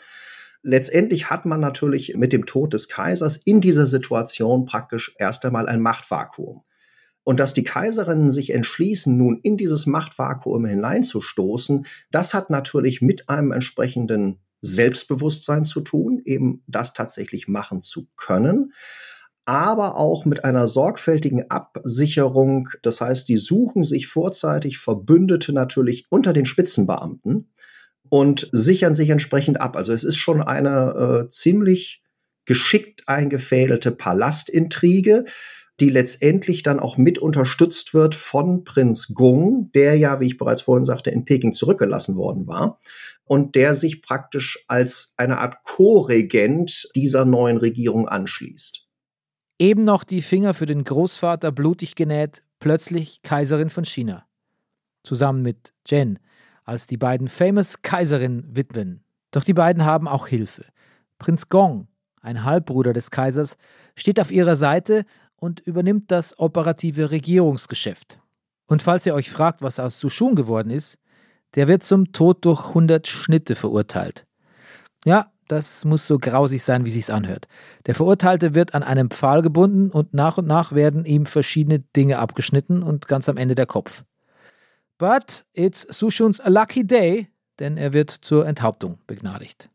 Letztendlich 0.64 1.30
hat 1.30 1.46
man 1.46 1.60
natürlich 1.60 2.16
mit 2.16 2.34
dem 2.34 2.46
Tod 2.46 2.74
des 2.74 2.88
Kaisers 2.88 3.38
in 3.38 3.62
dieser 3.62 3.88
Situation 3.88 4.66
praktisch 4.66 5.16
erst 5.18 5.46
einmal 5.46 5.68
ein 5.68 5.82
Machtvakuum. 5.82 6.64
Und 7.24 7.40
dass 7.40 7.54
die 7.54 7.64
Kaiserinnen 7.64 8.32
sich 8.32 8.52
entschließen, 8.52 9.16
nun 9.16 9.40
in 9.44 9.58
dieses 9.58 9.86
Machtvakuum 9.86 10.66
hineinzustoßen, 10.66 11.86
das 12.10 12.34
hat 12.34 12.50
natürlich 12.50 13.02
mit 13.02 13.30
einem 13.30 13.52
entsprechenden 13.52 14.40
Selbstbewusstsein 14.62 15.66
zu 15.66 15.82
tun, 15.82 16.22
eben 16.26 16.64
das 16.68 16.94
tatsächlich 16.94 17.48
machen 17.48 17.82
zu 17.82 18.08
können 18.16 18.74
aber 19.46 19.98
auch 19.98 20.26
mit 20.26 20.46
einer 20.46 20.68
sorgfältigen 20.68 21.50
Absicherung. 21.50 22.70
Das 22.84 23.02
heißt, 23.02 23.28
die 23.28 23.38
suchen 23.38 23.84
sich 23.84 24.08
vorzeitig 24.08 24.78
Verbündete 24.78 25.52
natürlich 25.52 26.06
unter 26.10 26.32
den 26.32 26.46
Spitzenbeamten 26.46 27.50
und 28.12 28.50
sichern 28.52 28.94
sich 28.94 29.10
entsprechend 29.10 29.62
ab. 29.62 29.78
Also 29.78 29.94
es 29.94 30.04
ist 30.04 30.18
schon 30.18 30.42
eine 30.42 31.24
äh, 31.24 31.30
ziemlich 31.30 32.04
geschickt 32.44 33.08
eingefädelte 33.08 33.92
Palastintrige, 33.92 35.24
die 35.80 35.90
letztendlich 35.90 36.62
dann 36.62 36.82
auch 36.82 36.98
mit 36.98 37.20
unterstützt 37.20 37.94
wird 37.94 38.14
von 38.14 38.66
Prinz 38.66 39.14
Gung, 39.14 39.72
der 39.74 39.98
ja, 39.98 40.20
wie 40.20 40.28
ich 40.28 40.38
bereits 40.38 40.64
vorhin 40.64 40.84
sagte, 40.84 41.10
in 41.10 41.24
Peking 41.24 41.54
zurückgelassen 41.54 42.18
worden 42.18 42.48
war 42.48 42.82
und 43.24 43.56
der 43.56 43.76
sich 43.76 44.02
praktisch 44.02 44.66
als 44.68 45.14
eine 45.16 45.38
Art 45.38 45.64
Co-Regent 45.64 46.90
dieser 46.94 47.24
neuen 47.24 47.56
Regierung 47.56 48.10
anschließt. 48.10 48.90
Eben 49.58 49.86
noch 49.86 50.04
die 50.04 50.22
Finger 50.22 50.54
für 50.54 50.66
den 50.66 50.84
Großvater 50.84 51.54
blutig 51.54 51.96
genäht, 51.96 52.42
plötzlich 52.60 53.22
Kaiserin 53.22 53.70
von 53.70 53.86
China. 53.86 54.26
Zusammen 55.02 55.44
mit 55.44 55.72
Jen, 55.88 56.20
als 56.72 56.88
die 56.88 56.96
beiden 56.96 57.28
famous 57.28 57.82
Kaiserin-Witwen. 57.82 59.04
Doch 59.32 59.44
die 59.44 59.54
beiden 59.54 59.84
haben 59.84 60.08
auch 60.08 60.28
Hilfe. 60.28 60.64
Prinz 61.20 61.50
Gong, 61.50 61.90
ein 62.22 62.46
Halbbruder 62.46 62.94
des 62.94 63.12
Kaisers, 63.12 63.58
steht 63.94 64.22
auf 64.22 64.32
ihrer 64.32 64.56
Seite 64.56 65.04
und 65.36 65.60
übernimmt 65.60 66.12
das 66.12 66.40
operative 66.40 67.12
Regierungsgeschäft. 67.12 68.20
Und 68.68 68.82
falls 68.82 69.06
ihr 69.06 69.14
euch 69.14 69.30
fragt, 69.30 69.62
was 69.62 69.82
aus 69.82 70.00
Sushun 70.00 70.34
geworden 70.34 70.70
ist, 70.70 70.98
der 71.56 71.68
wird 71.68 71.84
zum 71.84 72.14
Tod 72.14 72.46
durch 72.46 72.70
100 72.70 73.06
Schnitte 73.06 73.56
verurteilt. 73.56 74.26
Ja, 75.04 75.30
das 75.50 75.84
muss 75.84 76.08
so 76.08 76.20
grausig 76.20 76.64
sein, 76.64 76.86
wie 76.86 76.90
sich's 76.90 77.10
anhört. 77.10 77.50
Der 77.86 77.96
Verurteilte 77.96 78.56
wird 78.56 78.74
an 78.74 78.84
einem 78.84 79.12
Pfahl 79.12 79.42
gebunden 79.42 79.92
und 79.92 80.14
nach 80.14 80.38
und 80.38 80.48
nach 80.48 80.72
werden 80.72 81.04
ihm 81.04 81.26
verschiedene 81.26 81.80
Dinge 81.80 82.20
abgeschnitten 82.20 82.82
und 82.82 83.10
ganz 83.10 83.28
am 83.28 83.36
Ende 83.36 83.56
der 83.56 83.66
Kopf. 83.66 84.06
But 85.02 85.46
it's 85.54 85.82
Sushuns 85.90 86.40
lucky 86.46 86.86
day, 86.86 87.28
denn 87.58 87.76
er 87.76 87.92
wird 87.92 88.12
zur 88.12 88.46
Enthauptung 88.46 89.00
begnadigt. 89.08 89.68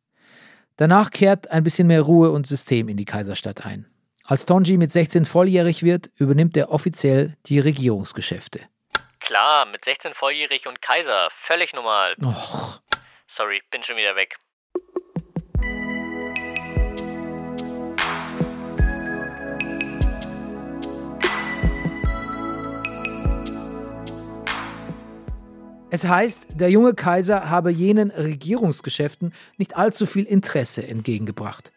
Danach 0.77 1.11
kehrt 1.11 1.51
ein 1.51 1.65
bisschen 1.65 1.89
mehr 1.89 2.03
Ruhe 2.03 2.31
und 2.31 2.47
System 2.47 2.89
in 2.89 2.97
die 2.97 3.07
Kaiserstadt 3.07 3.67
ein. 3.67 3.91
Als 4.23 4.47
Tonji 4.47 4.77
mit 4.77 4.93
16 4.93 5.25
volljährig 5.25 5.83
wird, 5.83 6.11
übernimmt 6.19 6.57
er 6.57 6.71
offiziell 6.71 7.37
die 7.47 7.59
Regierungsgeschäfte. 7.59 8.61
Klar, 9.19 9.67
mit 9.67 9.85
16 9.85 10.15
volljährig 10.15 10.69
und 10.69 10.81
Kaiser. 10.81 11.29
Völlig 11.33 11.75
normal. 11.75 12.15
Och. 12.23 12.79
Sorry, 13.27 13.61
bin 13.73 13.83
schon 13.83 13.97
wieder 13.97 14.15
weg. 14.15 14.37
Es 25.97 26.07
heißt, 26.07 26.61
der 26.61 26.69
junge 26.69 26.93
Kaiser 26.93 27.49
habe 27.49 27.71
jenen 27.71 28.11
Regierungsgeschäften 28.11 29.33
nicht 29.57 29.79
allzu 29.79 30.05
viel 30.05 30.25
Interesse 30.27 30.87
entgegengebracht. 30.87 31.73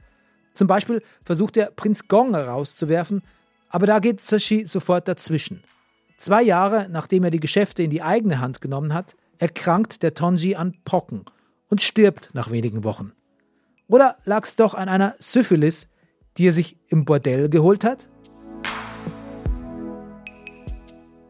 Zum 0.54 0.68
Beispiel 0.68 1.02
versucht 1.24 1.56
er, 1.56 1.68
Prinz 1.68 2.10
Gong 2.10 2.36
herauszuwerfen, 2.36 3.22
aber 3.70 3.88
da 3.88 4.00
geht 4.00 4.20
Sashi 4.20 4.68
sofort 4.68 5.08
dazwischen. 5.08 5.64
Zwei 6.18 6.44
Jahre 6.44 6.90
nachdem 6.90 7.24
er 7.24 7.32
die 7.32 7.40
Geschäfte 7.40 7.82
in 7.82 7.92
die 7.92 8.02
eigene 8.02 8.42
Hand 8.42 8.60
genommen 8.60 8.94
hat, 8.94 9.16
erkrankt 9.38 10.04
der 10.04 10.16
Tonji 10.16 10.56
an 10.56 10.76
Pocken 10.84 11.24
und 11.70 11.82
stirbt 11.82 12.32
nach 12.34 12.52
wenigen 12.52 12.84
Wochen. 12.84 13.14
Oder 13.88 14.18
lag 14.26 14.44
es 14.44 14.58
doch 14.58 14.74
an 14.74 14.90
einer 14.90 15.16
Syphilis, 15.20 15.88
die 16.36 16.48
er 16.48 16.52
sich 16.52 16.76
im 16.90 17.06
Bordell 17.06 17.48
geholt 17.48 17.86
hat? 17.86 18.10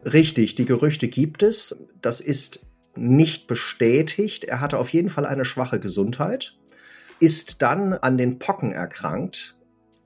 Richtig, 0.04 0.56
die 0.56 0.64
Gerüchte 0.64 1.06
gibt 1.06 1.44
es. 1.44 1.76
Das 2.00 2.20
ist 2.20 2.66
nicht 2.96 3.46
bestätigt. 3.46 4.44
Er 4.44 4.60
hatte 4.60 4.78
auf 4.78 4.90
jeden 4.90 5.10
Fall 5.10 5.26
eine 5.26 5.44
schwache 5.44 5.80
Gesundheit, 5.80 6.54
ist 7.18 7.62
dann 7.62 7.92
an 7.92 8.18
den 8.18 8.38
Pocken 8.38 8.72
erkrankt. 8.72 9.56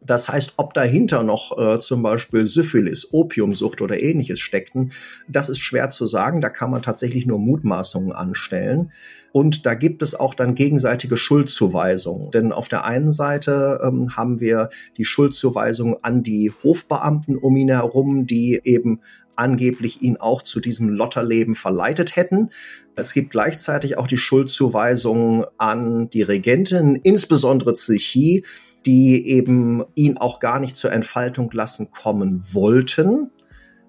Das 0.06 0.28
heißt, 0.28 0.54
ob 0.58 0.74
dahinter 0.74 1.22
noch 1.22 1.56
äh, 1.58 1.78
zum 1.78 2.02
Beispiel 2.02 2.44
Syphilis, 2.44 3.12
Opiumsucht 3.12 3.80
oder 3.80 3.98
ähnliches 3.98 4.38
steckten, 4.38 4.92
das 5.28 5.48
ist 5.48 5.60
schwer 5.60 5.88
zu 5.88 6.06
sagen. 6.06 6.42
Da 6.42 6.50
kann 6.50 6.70
man 6.70 6.82
tatsächlich 6.82 7.24
nur 7.26 7.38
Mutmaßungen 7.38 8.12
anstellen. 8.12 8.92
Und 9.32 9.66
da 9.66 9.74
gibt 9.74 10.02
es 10.02 10.14
auch 10.14 10.34
dann 10.34 10.54
gegenseitige 10.54 11.16
Schuldzuweisungen. 11.16 12.30
Denn 12.30 12.52
auf 12.52 12.68
der 12.68 12.84
einen 12.84 13.12
Seite 13.12 13.80
ähm, 13.82 14.14
haben 14.16 14.40
wir 14.40 14.68
die 14.96 15.04
Schuldzuweisung 15.04 15.96
an 16.02 16.22
die 16.22 16.52
Hofbeamten 16.62 17.36
um 17.36 17.56
ihn 17.56 17.70
herum, 17.70 18.26
die 18.26 18.60
eben 18.62 19.00
angeblich 19.36 20.02
ihn 20.02 20.16
auch 20.16 20.42
zu 20.42 20.60
diesem 20.60 20.88
Lotterleben 20.88 21.54
verleitet 21.54 22.16
hätten. 22.16 22.50
Es 22.96 23.12
gibt 23.12 23.30
gleichzeitig 23.30 23.98
auch 23.98 24.06
die 24.06 24.16
Schuldzuweisung 24.16 25.46
an 25.58 26.10
die 26.10 26.22
Regentin, 26.22 26.96
insbesondere 26.96 27.74
Zichy, 27.74 28.44
die 28.86 29.28
eben 29.28 29.82
ihn 29.94 30.18
auch 30.18 30.40
gar 30.40 30.60
nicht 30.60 30.76
zur 30.76 30.92
Entfaltung 30.92 31.50
lassen 31.52 31.90
kommen 31.90 32.42
wollten. 32.52 33.30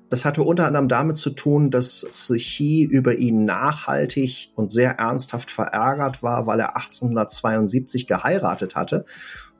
Das 0.10 0.24
hatte 0.24 0.44
unter 0.44 0.68
anderem 0.68 0.88
damit 0.88 1.18
zu 1.18 1.32
tun, 1.32 1.72
dass 1.72 2.06
Zichy 2.10 2.84
über 2.84 3.16
ihn 3.16 3.44
nachhaltig 3.44 4.52
und 4.56 4.70
sehr 4.72 4.92
ernsthaft 4.92 5.52
verärgert 5.52 6.24
war, 6.24 6.48
weil 6.48 6.60
er 6.60 6.76
1872 6.78 8.08
geheiratet 8.08 8.76
hatte 8.76 9.06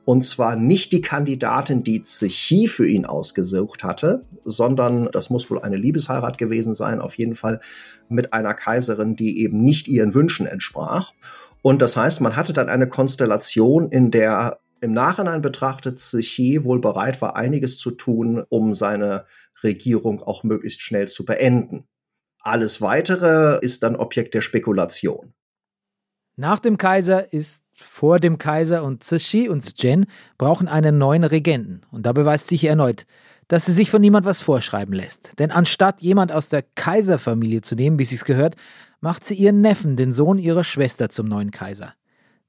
und 0.06 0.22
zwar 0.22 0.54
nicht 0.54 0.92
die 0.92 1.00
Kandidatin, 1.00 1.82
die 1.82 2.00
Zechy 2.00 2.68
für 2.68 2.86
ihn 2.86 3.06
ausgesucht 3.06 3.82
hatte, 3.82 4.22
sondern 4.44 5.10
das 5.10 5.30
muss 5.30 5.50
wohl 5.50 5.60
eine 5.60 5.76
Liebesheirat 5.76 6.38
gewesen 6.38 6.74
sein, 6.74 7.00
auf 7.00 7.18
jeden 7.18 7.34
Fall 7.34 7.60
mit 8.08 8.32
einer 8.32 8.54
Kaiserin, 8.54 9.16
die 9.16 9.40
eben 9.40 9.64
nicht 9.64 9.88
ihren 9.88 10.14
Wünschen 10.14 10.46
entsprach. 10.46 11.12
Und 11.60 11.82
das 11.82 11.96
heißt, 11.96 12.20
man 12.20 12.36
hatte 12.36 12.52
dann 12.52 12.68
eine 12.68 12.88
Konstellation, 12.88 13.90
in 13.90 14.12
der 14.12 14.60
im 14.80 14.92
Nachhinein 14.92 15.42
betrachtet 15.42 15.98
Zechy 15.98 16.62
wohl 16.62 16.80
bereit 16.80 17.20
war, 17.20 17.34
einiges 17.34 17.76
zu 17.76 17.90
tun, 17.90 18.44
um 18.48 18.74
seine 18.74 19.26
Regierung 19.64 20.22
auch 20.22 20.44
möglichst 20.44 20.82
schnell 20.82 21.08
zu 21.08 21.24
beenden. 21.24 21.88
Alles 22.38 22.80
weitere 22.80 23.58
ist 23.60 23.82
dann 23.82 23.96
Objekt 23.96 24.34
der 24.34 24.40
Spekulation. 24.42 25.34
Nach 26.36 26.60
dem 26.60 26.78
Kaiser 26.78 27.32
ist 27.32 27.65
vor 27.76 28.18
dem 28.18 28.38
Kaiser 28.38 28.82
und 28.82 29.04
Zixi 29.04 29.48
und 29.48 29.82
Jen 29.82 30.06
brauchen 30.38 30.66
einen 30.66 30.98
neuen 30.98 31.24
Regenten. 31.24 31.82
Und 31.90 32.06
da 32.06 32.12
beweist 32.12 32.48
sich 32.48 32.64
erneut, 32.64 33.06
dass 33.48 33.66
sie 33.66 33.72
sich 33.72 33.90
von 33.90 34.00
niemand 34.00 34.26
was 34.26 34.42
vorschreiben 34.42 34.94
lässt. 34.94 35.38
Denn 35.38 35.50
anstatt 35.50 36.00
jemand 36.00 36.32
aus 36.32 36.48
der 36.48 36.62
Kaiserfamilie 36.62 37.60
zu 37.60 37.74
nehmen, 37.74 37.98
wie 37.98 38.04
sie 38.04 38.16
es 38.16 38.24
gehört, 38.24 38.56
macht 39.00 39.24
sie 39.24 39.34
ihren 39.34 39.60
Neffen, 39.60 39.96
den 39.96 40.12
Sohn 40.12 40.38
ihrer 40.38 40.64
Schwester, 40.64 41.10
zum 41.10 41.28
neuen 41.28 41.50
Kaiser. 41.50 41.94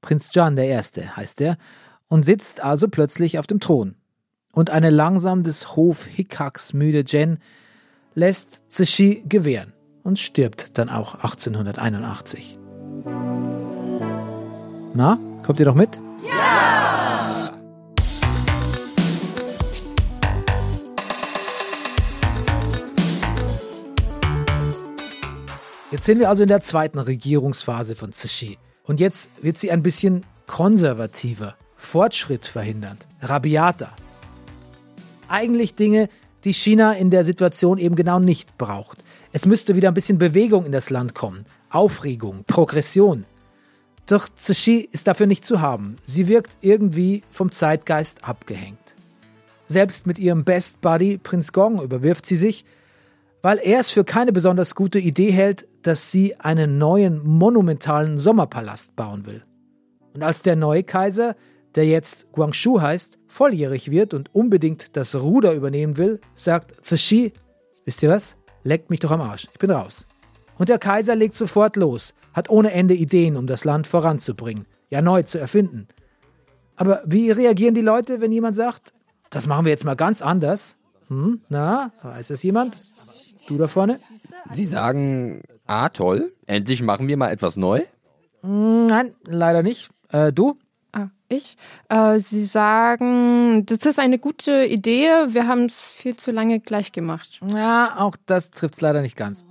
Prinz 0.00 0.30
John 0.32 0.56
I. 0.56 0.74
heißt 0.74 1.40
er 1.40 1.58
und 2.08 2.24
sitzt 2.24 2.62
also 2.62 2.88
plötzlich 2.88 3.38
auf 3.38 3.46
dem 3.46 3.60
Thron. 3.60 3.96
Und 4.52 4.70
eine 4.70 4.90
langsam 4.90 5.42
des 5.42 5.76
Hof-Hickacks 5.76 6.72
müde 6.72 7.04
Jen 7.06 7.38
lässt 8.14 8.62
Zixi 8.72 9.22
gewähren 9.28 9.74
und 10.02 10.18
stirbt 10.18 10.78
dann 10.78 10.88
auch 10.88 11.14
1881. 11.16 12.58
Na, 14.94 15.18
kommt 15.44 15.60
ihr 15.60 15.66
doch 15.66 15.74
mit? 15.74 16.00
Ja! 16.26 17.50
Jetzt 25.90 26.04
sind 26.04 26.18
wir 26.18 26.28
also 26.28 26.42
in 26.42 26.48
der 26.48 26.60
zweiten 26.60 26.98
Regierungsphase 26.98 27.94
von 27.94 28.12
Zixi. 28.12 28.58
Und 28.82 29.00
jetzt 29.00 29.28
wird 29.42 29.58
sie 29.58 29.70
ein 29.70 29.82
bisschen 29.82 30.24
konservativer, 30.46 31.56
Fortschritt 31.76 32.46
verhindernd, 32.46 33.06
rabiater. 33.20 33.94
Eigentlich 35.28 35.74
Dinge, 35.74 36.08
die 36.44 36.54
China 36.54 36.92
in 36.92 37.10
der 37.10 37.24
Situation 37.24 37.78
eben 37.78 37.96
genau 37.96 38.18
nicht 38.18 38.56
braucht. 38.56 39.04
Es 39.32 39.44
müsste 39.44 39.76
wieder 39.76 39.88
ein 39.88 39.94
bisschen 39.94 40.18
Bewegung 40.18 40.64
in 40.64 40.72
das 40.72 40.88
Land 40.88 41.14
kommen, 41.14 41.44
Aufregung, 41.68 42.44
Progression. 42.46 43.26
Doch 44.08 44.26
Tsushi 44.30 44.88
ist 44.90 45.06
dafür 45.06 45.26
nicht 45.26 45.44
zu 45.44 45.60
haben. 45.60 45.96
Sie 46.04 46.28
wirkt 46.28 46.56
irgendwie 46.62 47.22
vom 47.30 47.52
Zeitgeist 47.52 48.24
abgehängt. 48.24 48.78
Selbst 49.66 50.06
mit 50.06 50.18
ihrem 50.18 50.44
Best 50.44 50.80
Buddy 50.80 51.18
Prinz 51.18 51.52
Gong 51.52 51.82
überwirft 51.82 52.24
sie 52.24 52.36
sich, 52.36 52.64
weil 53.42 53.58
er 53.58 53.80
es 53.80 53.90
für 53.90 54.04
keine 54.04 54.32
besonders 54.32 54.74
gute 54.74 54.98
Idee 54.98 55.30
hält, 55.30 55.66
dass 55.82 56.10
sie 56.10 56.40
einen 56.40 56.78
neuen 56.78 57.22
monumentalen 57.22 58.16
Sommerpalast 58.16 58.96
bauen 58.96 59.26
will. 59.26 59.44
Und 60.14 60.22
als 60.22 60.40
der 60.40 60.56
neue 60.56 60.84
Kaiser, 60.84 61.36
der 61.74 61.84
jetzt 61.84 62.32
Guangzhou 62.32 62.80
heißt, 62.80 63.18
volljährig 63.26 63.90
wird 63.90 64.14
und 64.14 64.34
unbedingt 64.34 64.96
das 64.96 65.14
Ruder 65.16 65.52
übernehmen 65.52 65.98
will, 65.98 66.18
sagt 66.34 66.82
Tsushi, 66.82 67.34
wisst 67.84 68.02
ihr 68.02 68.08
was? 68.08 68.36
Leckt 68.64 68.88
mich 68.88 69.00
doch 69.00 69.10
am 69.10 69.20
Arsch, 69.20 69.48
ich 69.52 69.58
bin 69.58 69.70
raus. 69.70 70.06
Und 70.56 70.70
der 70.70 70.78
Kaiser 70.78 71.14
legt 71.14 71.34
sofort 71.34 71.76
los, 71.76 72.14
hat 72.38 72.48
ohne 72.48 72.70
Ende 72.72 72.94
Ideen, 72.94 73.36
um 73.36 73.46
das 73.46 73.64
Land 73.64 73.86
voranzubringen, 73.86 74.66
ja 74.88 75.02
neu 75.02 75.22
zu 75.24 75.38
erfinden. 75.38 75.88
Aber 76.76 77.02
wie 77.04 77.30
reagieren 77.32 77.74
die 77.74 77.80
Leute, 77.82 78.20
wenn 78.20 78.32
jemand 78.32 78.56
sagt, 78.56 78.92
das 79.30 79.46
machen 79.46 79.64
wir 79.64 79.72
jetzt 79.72 79.84
mal 79.84 79.96
ganz 79.96 80.22
anders? 80.22 80.76
Hm, 81.08 81.42
na, 81.48 81.92
weiß 82.02 82.28
das 82.28 82.42
jemand? 82.42 82.76
Du 83.48 83.58
da 83.58 83.66
vorne? 83.66 83.98
Sie 84.50 84.66
sagen, 84.66 85.42
ah 85.66 85.88
toll, 85.88 86.32
endlich 86.46 86.80
machen 86.80 87.08
wir 87.08 87.16
mal 87.16 87.30
etwas 87.30 87.56
neu? 87.56 87.80
Hm, 88.42 88.86
nein, 88.86 89.14
leider 89.26 89.62
nicht. 89.62 89.90
Äh, 90.10 90.32
du? 90.32 90.56
Ah, 90.92 91.08
ich? 91.28 91.56
Äh, 91.88 92.20
Sie 92.20 92.44
sagen, 92.44 93.66
das 93.66 93.84
ist 93.84 93.98
eine 93.98 94.18
gute 94.18 94.64
Idee, 94.64 95.08
wir 95.28 95.48
haben 95.48 95.66
es 95.66 95.80
viel 95.80 96.16
zu 96.16 96.30
lange 96.30 96.60
gleich 96.60 96.92
gemacht. 96.92 97.40
Ja, 97.44 97.96
auch 97.98 98.14
das 98.26 98.50
trifft 98.52 98.74
es 98.74 98.80
leider 98.80 99.02
nicht 99.02 99.16
ganz. 99.16 99.44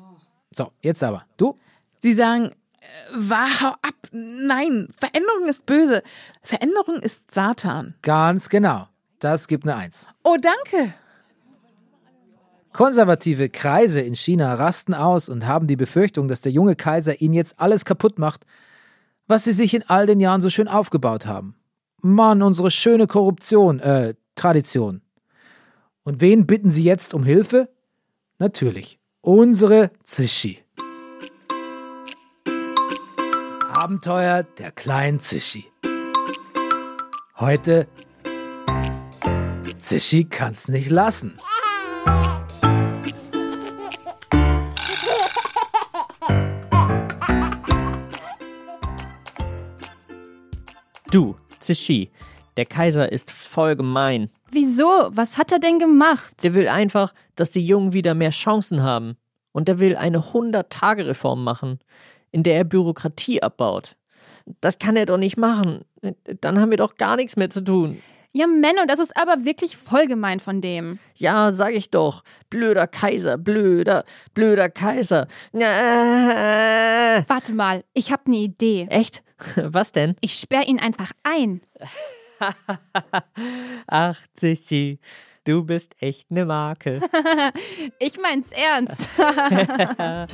So, 0.55 0.71
jetzt 0.81 1.03
aber. 1.03 1.25
Du? 1.35 1.57
Sie 1.99 2.13
sagen, 2.13 2.51
war, 3.13 3.61
hau 3.61 3.71
ab. 3.81 3.95
Nein, 4.11 4.89
Veränderung 4.97 5.47
ist 5.47 5.65
böse. 5.65 6.03
Veränderung 6.41 6.99
ist 7.01 7.31
Satan. 7.31 7.95
Ganz 8.01 8.49
genau. 8.49 8.87
Das 9.19 9.47
gibt 9.47 9.65
eine 9.65 9.75
Eins. 9.75 10.07
Oh, 10.23 10.37
danke. 10.39 10.93
Konservative 12.73 13.49
Kreise 13.49 14.01
in 14.01 14.13
China 14.13 14.53
rasten 14.53 14.93
aus 14.93 15.29
und 15.29 15.47
haben 15.47 15.65
die 15.65 15.75
Befürchtung, 15.75 16.27
dass 16.27 16.41
der 16.41 16.51
junge 16.51 16.75
Kaiser 16.75 17.21
ihnen 17.21 17.33
jetzt 17.33 17.59
alles 17.59 17.85
kaputt 17.85 18.19
macht, 18.19 18.45
was 19.25 19.45
sie 19.45 19.53
sich 19.53 19.73
in 19.73 19.83
all 19.89 20.05
den 20.05 20.19
Jahren 20.19 20.41
so 20.41 20.49
schön 20.49 20.67
aufgebaut 20.67 21.25
haben. 21.25 21.55
Mann, 22.01 22.43
unsere 22.43 22.69
schöne 22.69 23.07
Korruption, 23.07 23.79
äh, 23.79 24.13
Tradition. 24.35 25.01
Und 26.03 26.21
wen 26.21 26.45
bitten 26.45 26.69
sie 26.69 26.83
jetzt 26.83 27.13
um 27.13 27.23
Hilfe? 27.23 27.69
Natürlich, 28.37 28.99
unsere 29.21 29.89
Zischi. 30.03 30.59
Abenteuer 33.79 34.41
der 34.41 34.71
kleinen 34.71 35.19
Zischi. 35.19 35.71
Heute 37.37 37.87
Zischi 39.77 40.23
kann's 40.23 40.67
nicht 40.67 40.89
lassen. 40.89 41.37
Du, 51.11 51.35
Zischi, 51.59 52.09
der 52.57 52.65
Kaiser 52.65 53.11
ist 53.11 53.29
voll 53.29 53.75
gemein. 53.75 54.31
Wieso? 54.49 55.11
Was 55.11 55.37
hat 55.37 55.51
er 55.51 55.59
denn 55.59 55.77
gemacht? 55.77 56.33
Der 56.41 56.55
will 56.55 56.67
einfach, 56.67 57.13
dass 57.35 57.51
die 57.51 57.63
Jungen 57.63 57.93
wieder 57.93 58.15
mehr 58.15 58.31
Chancen 58.31 58.81
haben. 58.81 59.17
Und 59.51 59.69
er 59.69 59.79
will 59.79 59.95
eine 59.95 60.19
100-Tage-Reform 60.19 61.43
machen 61.43 61.79
in 62.37 62.43
der 62.43 62.57
er 62.57 62.63
Bürokratie 62.63 63.41
abbaut. 63.41 63.95
Das 64.61 64.77
kann 64.77 64.95
er 64.95 65.07
doch 65.07 65.17
nicht 65.17 65.37
machen. 65.37 65.83
Dann 66.39 66.59
haben 66.59 66.69
wir 66.69 66.77
doch 66.77 66.95
gar 66.95 67.15
nichts 67.15 67.35
mehr 67.35 67.49
zu 67.49 67.61
tun. 67.63 67.99
Ja, 68.31 68.45
Menno, 68.45 68.81
das 68.87 68.99
ist 68.99 69.17
aber 69.17 69.43
wirklich 69.43 69.75
voll 69.75 70.05
gemein 70.05 70.39
von 70.39 70.61
dem. 70.61 70.99
Ja, 71.15 71.51
sag 71.51 71.73
ich 71.73 71.89
doch. 71.89 72.23
Blöder 72.51 72.85
Kaiser, 72.85 73.39
blöder, 73.39 74.05
blöder 74.35 74.69
Kaiser. 74.69 75.27
Äh. 75.53 77.23
Warte 77.27 77.53
mal, 77.53 77.83
ich 77.93 78.11
hab 78.11 78.27
ne 78.27 78.37
Idee. 78.37 78.85
Echt? 78.91 79.23
Was 79.55 79.91
denn? 79.91 80.15
Ich 80.21 80.35
sperr 80.35 80.67
ihn 80.67 80.79
einfach 80.79 81.11
ein. 81.23 81.61
Ach, 83.87 84.19
Zichi, 84.33 84.99
du 85.47 85.63
bist 85.63 85.95
echt 85.99 86.31
ne 86.31 86.45
Marke. 86.45 86.99
ich 87.99 88.19
mein's 88.19 88.51
ernst. 88.51 89.07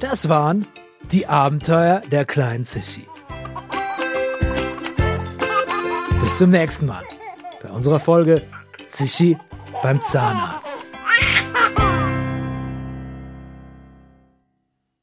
Das 0.00 0.30
waren 0.30 0.66
die 1.12 1.26
Abenteuer 1.26 2.00
der 2.10 2.24
kleinen 2.24 2.64
Zichi. 2.64 3.06
Bis 6.22 6.38
zum 6.38 6.50
nächsten 6.50 6.86
Mal 6.86 7.04
bei 7.62 7.68
unserer 7.68 8.00
Folge 8.00 8.42
Zishi 8.88 9.36
beim 9.82 10.00
Zahnarzt. 10.00 10.70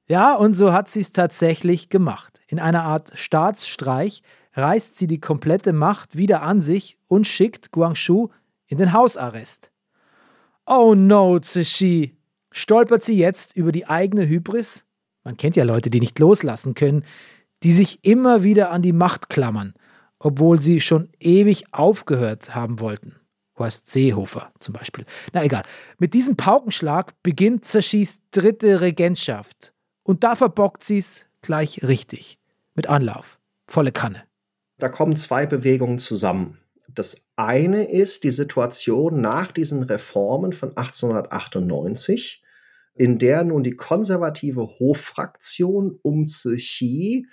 Ja, 0.09 0.33
und 0.33 0.53
so 0.53 0.73
hat 0.73 0.89
sie 0.89 1.01
es 1.01 1.11
tatsächlich 1.11 1.89
gemacht. 1.89 2.39
In 2.47 2.59
einer 2.59 2.83
Art 2.83 3.11
Staatsstreich 3.15 4.23
reißt 4.57 4.97
sie 4.97 5.07
die 5.07 5.21
komplette 5.21 5.71
Macht 5.71 6.17
wieder 6.17 6.41
an 6.41 6.61
sich 6.61 6.97
und 7.07 7.27
schickt 7.27 7.71
Guangzhou 7.71 8.29
in 8.65 8.77
den 8.77 8.91
Hausarrest. 8.91 9.71
Oh 10.65 10.95
no, 10.95 11.39
Zishi! 11.39 12.17
Stolpert 12.51 13.03
sie 13.03 13.17
jetzt 13.17 13.55
über 13.55 13.71
die 13.71 13.87
eigene 13.87 14.27
Hybris? 14.27 14.83
Man 15.23 15.37
kennt 15.37 15.55
ja 15.55 15.63
Leute, 15.63 15.89
die 15.89 15.99
nicht 15.99 16.17
loslassen 16.19 16.73
können, 16.73 17.05
die 17.63 17.71
sich 17.71 18.03
immer 18.03 18.43
wieder 18.43 18.71
an 18.71 18.81
die 18.81 18.93
Macht 18.93 19.29
klammern, 19.29 19.73
obwohl 20.19 20.59
sie 20.59 20.79
schon 20.79 21.09
ewig 21.19 21.73
aufgehört 21.73 22.55
haben 22.55 22.79
wollten. 22.79 23.15
Horst 23.57 23.89
Seehofer 23.89 24.51
zum 24.59 24.73
Beispiel. 24.73 25.05
Na 25.33 25.43
egal. 25.43 25.63
Mit 25.97 26.13
diesem 26.13 26.35
Paukenschlag 26.35 27.13
beginnt 27.23 27.65
Zishis 27.65 28.21
dritte 28.31 28.81
Regentschaft. 28.81 29.73
Und 30.03 30.23
da 30.23 30.35
verbockt 30.35 30.83
sie 30.83 30.99
es 30.99 31.25
gleich 31.41 31.83
richtig. 31.83 32.39
Mit 32.75 32.87
Anlauf. 32.87 33.39
Volle 33.67 33.91
Kanne. 33.91 34.26
Da 34.77 34.89
kommen 34.89 35.17
zwei 35.17 35.45
Bewegungen 35.45 35.99
zusammen. 35.99 36.59
Das 36.87 37.25
eine 37.35 37.89
ist 37.89 38.23
die 38.23 38.31
Situation 38.31 39.21
nach 39.21 39.51
diesen 39.51 39.83
Reformen 39.83 40.53
von 40.53 40.69
1898, 40.77 42.43
in 42.93 43.19
der 43.19 43.43
nun 43.43 43.63
die 43.63 43.75
konservative 43.75 44.79
Hoffraktion 44.79 45.99
um 46.01 46.27
Zixi 46.27 47.27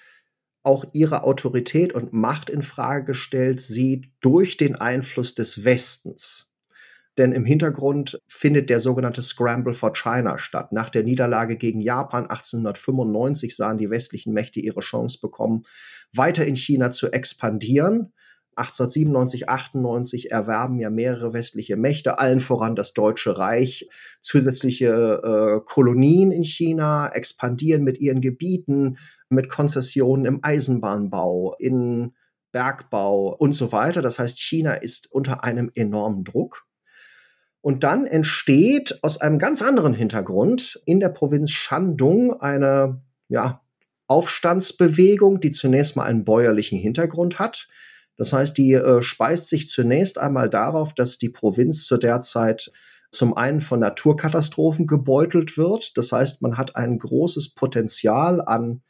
auch 0.62 0.86
ihre 0.92 1.24
Autorität 1.24 1.92
und 1.92 2.12
Macht 2.12 2.48
in 2.48 2.62
Frage 2.62 3.04
gestellt 3.04 3.60
sieht 3.60 4.10
durch 4.20 4.56
den 4.56 4.76
Einfluss 4.76 5.34
des 5.34 5.64
Westens. 5.64 6.53
Denn 7.16 7.32
im 7.32 7.44
Hintergrund 7.44 8.20
findet 8.26 8.70
der 8.70 8.80
sogenannte 8.80 9.22
Scramble 9.22 9.74
for 9.74 9.92
China 9.92 10.38
statt. 10.38 10.72
Nach 10.72 10.90
der 10.90 11.04
Niederlage 11.04 11.56
gegen 11.56 11.80
Japan 11.80 12.24
1895 12.24 13.54
sahen 13.54 13.78
die 13.78 13.90
westlichen 13.90 14.32
Mächte 14.32 14.60
ihre 14.60 14.80
Chance 14.80 15.18
bekommen, 15.20 15.62
weiter 16.12 16.44
in 16.44 16.56
China 16.56 16.90
zu 16.90 17.12
expandieren 17.12 18.12
1897, 18.56 19.48
98 19.48 20.30
erwerben 20.30 20.78
ja 20.78 20.90
mehrere 20.90 21.32
westliche 21.32 21.76
Mächte, 21.76 22.18
allen 22.18 22.40
voran 22.40 22.76
das 22.76 22.92
Deutsche 22.92 23.36
Reich, 23.38 23.88
zusätzliche 24.20 24.86
äh, 24.88 25.60
Kolonien 25.64 26.30
in 26.30 26.44
China, 26.44 27.08
expandieren 27.08 27.84
mit 27.84 27.98
ihren 27.98 28.20
Gebieten, 28.20 28.98
mit 29.28 29.48
Konzessionen 29.48 30.24
im 30.24 30.38
Eisenbahnbau, 30.42 31.56
in 31.58 32.12
Bergbau 32.52 33.34
und 33.34 33.52
so 33.52 33.72
weiter. 33.72 34.02
Das 34.02 34.18
heißt, 34.18 34.38
China 34.38 34.74
ist 34.74 35.10
unter 35.10 35.42
einem 35.42 35.70
enormen 35.74 36.24
Druck. 36.24 36.64
Und 37.64 37.82
dann 37.82 38.06
entsteht 38.06 38.98
aus 39.02 39.20
einem 39.20 39.38
ganz 39.38 39.62
anderen 39.62 39.94
Hintergrund 39.94 40.80
in 40.84 41.00
der 41.00 41.08
Provinz 41.08 41.50
Shandong 41.50 42.38
eine 42.40 43.00
ja, 43.28 43.62
Aufstandsbewegung, 44.06 45.40
die 45.40 45.50
zunächst 45.50 45.96
mal 45.96 46.04
einen 46.04 46.24
bäuerlichen 46.24 46.78
Hintergrund 46.78 47.38
hat 47.38 47.68
das 48.16 48.32
heißt, 48.32 48.56
die 48.56 48.72
äh, 48.72 49.02
speist 49.02 49.48
sich 49.48 49.68
zunächst 49.68 50.18
einmal 50.18 50.48
darauf, 50.48 50.94
dass 50.94 51.18
die 51.18 51.28
Provinz 51.28 51.84
zu 51.86 51.96
der 51.96 52.22
Zeit 52.22 52.70
zum 53.10 53.36
einen 53.36 53.60
von 53.60 53.80
Naturkatastrophen 53.80 54.86
gebeutelt 54.86 55.56
wird. 55.56 55.96
Das 55.96 56.12
heißt, 56.12 56.42
man 56.42 56.56
hat 56.56 56.76
ein 56.76 56.98
großes 56.98 57.54
Potenzial 57.54 58.40
an, 58.40 58.82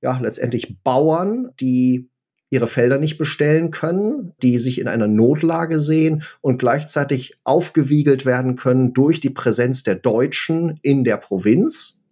ja, 0.00 0.18
letztendlich 0.18 0.82
Bauern, 0.82 1.50
die 1.60 2.10
ihre 2.50 2.68
Felder 2.68 2.98
nicht 2.98 3.18
bestellen 3.18 3.70
können, 3.70 4.32
die 4.42 4.58
sich 4.58 4.78
in 4.78 4.88
einer 4.88 5.08
Notlage 5.08 5.80
sehen 5.80 6.22
und 6.40 6.58
gleichzeitig 6.58 7.36
aufgewiegelt 7.44 8.24
werden 8.24 8.56
können 8.56 8.94
durch 8.94 9.20
die 9.20 9.30
Präsenz 9.30 9.82
der 9.82 9.96
Deutschen 9.96 10.78
in 10.82 11.04
der 11.04 11.18
Provinz. 11.18 12.02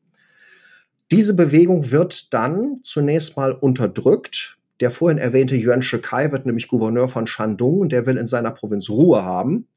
Diese 1.10 1.34
Bewegung 1.34 1.90
wird 1.90 2.34
dann 2.34 2.80
zunächst 2.82 3.36
mal 3.36 3.52
unterdrückt 3.52 4.56
der 4.80 4.90
vorhin 4.90 5.18
erwähnte 5.18 5.56
Yuan 5.56 5.82
Shikai 5.82 6.32
wird 6.32 6.44
nämlich 6.44 6.68
Gouverneur 6.68 7.08
von 7.08 7.26
Shandong 7.26 7.80
und 7.80 7.92
der 7.92 8.06
will 8.06 8.16
in 8.16 8.26
seiner 8.26 8.50
Provinz 8.50 8.90
Ruhe 8.90 9.22
haben. 9.22 9.68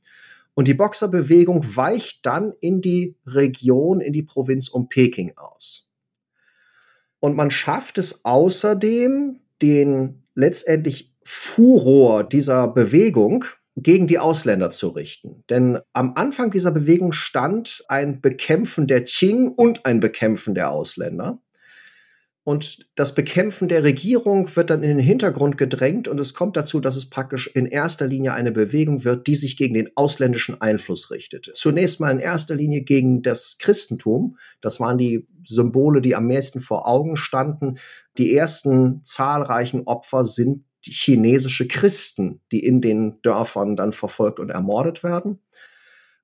Und 0.56 0.68
die 0.68 0.74
Boxerbewegung 0.74 1.64
weicht 1.76 2.26
dann 2.26 2.54
in 2.60 2.82
die 2.82 3.16
Region, 3.26 4.02
in 4.02 4.12
die 4.12 4.24
Provinz 4.24 4.68
um 4.68 4.90
Peking 4.90 5.38
aus. 5.38 5.90
Und 7.22 7.36
man 7.36 7.50
schafft 7.50 7.98
es 7.98 8.26
außerdem, 8.26 9.40
den 9.62 10.24
letztendlich 10.36 11.14
Furor 11.24 12.24
dieser 12.24 12.68
Bewegung 12.68 13.46
gegen 13.76 14.08
die 14.08 14.20
Ausländer 14.20 14.72
zu 14.72 14.90
richten. 14.90 15.44
Denn 15.50 15.80
am 15.94 16.14
Anfang 16.16 16.52
dieser 16.52 16.72
Bewegung 16.72 17.12
stand 17.12 17.84
ein 17.88 18.22
Bekämpfen 18.22 18.88
der 18.88 19.04
Qing 19.06 19.50
und 19.50 19.86
ein 19.86 20.00
Bekämpfen 20.00 20.56
der 20.56 20.72
Ausländer. 20.72 21.40
Und 22.50 22.80
das 22.96 23.14
Bekämpfen 23.14 23.68
der 23.68 23.84
Regierung 23.84 24.56
wird 24.56 24.72
dann 24.72 24.82
in 24.82 24.90
den 24.90 25.06
Hintergrund 25.06 25.60
gedrängt 25.60 26.08
und 26.08 26.20
es 26.20 26.34
kommt 26.34 26.58
dazu, 26.58 26.80
dass 26.80 26.96
es 26.96 27.08
praktisch 27.08 27.46
in 27.46 27.68
erster 27.68 28.08
Linie 28.08 28.34
eine 28.34 28.52
Bewegung 28.52 29.04
wird, 29.04 29.28
die 29.28 29.36
sich 29.36 29.56
gegen 29.56 29.76
den 29.76 29.92
ausländischen 29.94 30.60
Einfluss 30.60 31.12
richtet. 31.12 31.52
Zunächst 31.54 32.00
mal 32.00 32.10
in 32.10 32.18
erster 32.18 32.56
Linie 32.56 32.82
gegen 32.82 33.22
das 33.22 33.60
Christentum. 33.60 34.40
Das 34.62 34.80
waren 34.80 34.98
die 34.98 35.28
Symbole, 35.46 36.02
die 36.02 36.16
am 36.16 36.26
meisten 36.26 36.60
vor 36.60 36.88
Augen 36.88 37.18
standen. 37.18 37.78
Die 38.18 38.36
ersten 38.36 39.04
zahlreichen 39.04 39.86
Opfer 39.86 40.26
sind 40.26 40.66
chinesische 40.84 41.68
Christen, 41.68 42.42
die 42.52 42.66
in 42.66 42.82
den 42.82 43.22
Dörfern 43.22 43.76
dann 43.76 43.92
verfolgt 43.92 44.40
und 44.40 44.50
ermordet 44.50 45.04
werden. 45.04 45.38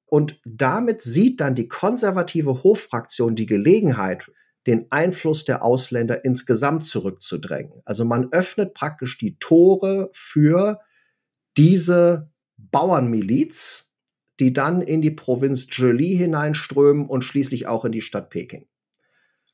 Und 0.07 0.39
damit 0.43 1.03
sieht 1.03 1.39
dann 1.39 1.53
die 1.53 1.67
konservative 1.67 2.63
Hoffraktion 2.63 3.35
die 3.35 3.45
Gelegenheit, 3.45 4.25
den 4.67 4.91
Einfluss 4.91 5.45
der 5.45 5.63
Ausländer 5.63 6.25
insgesamt 6.25 6.85
zurückzudrängen. 6.85 7.81
Also 7.85 8.05
man 8.05 8.31
öffnet 8.31 8.73
praktisch 8.73 9.17
die 9.17 9.37
Tore 9.37 10.09
für 10.13 10.79
diese 11.57 12.31
Bauernmiliz, 12.57 13.93
die 14.39 14.53
dann 14.53 14.81
in 14.81 15.01
die 15.01 15.11
Provinz 15.11 15.67
Zhili 15.67 16.15
hineinströmen 16.17 17.05
und 17.05 17.23
schließlich 17.23 17.67
auch 17.67 17.85
in 17.85 17.91
die 17.91 18.01
Stadt 18.01 18.29
Peking. 18.29 18.67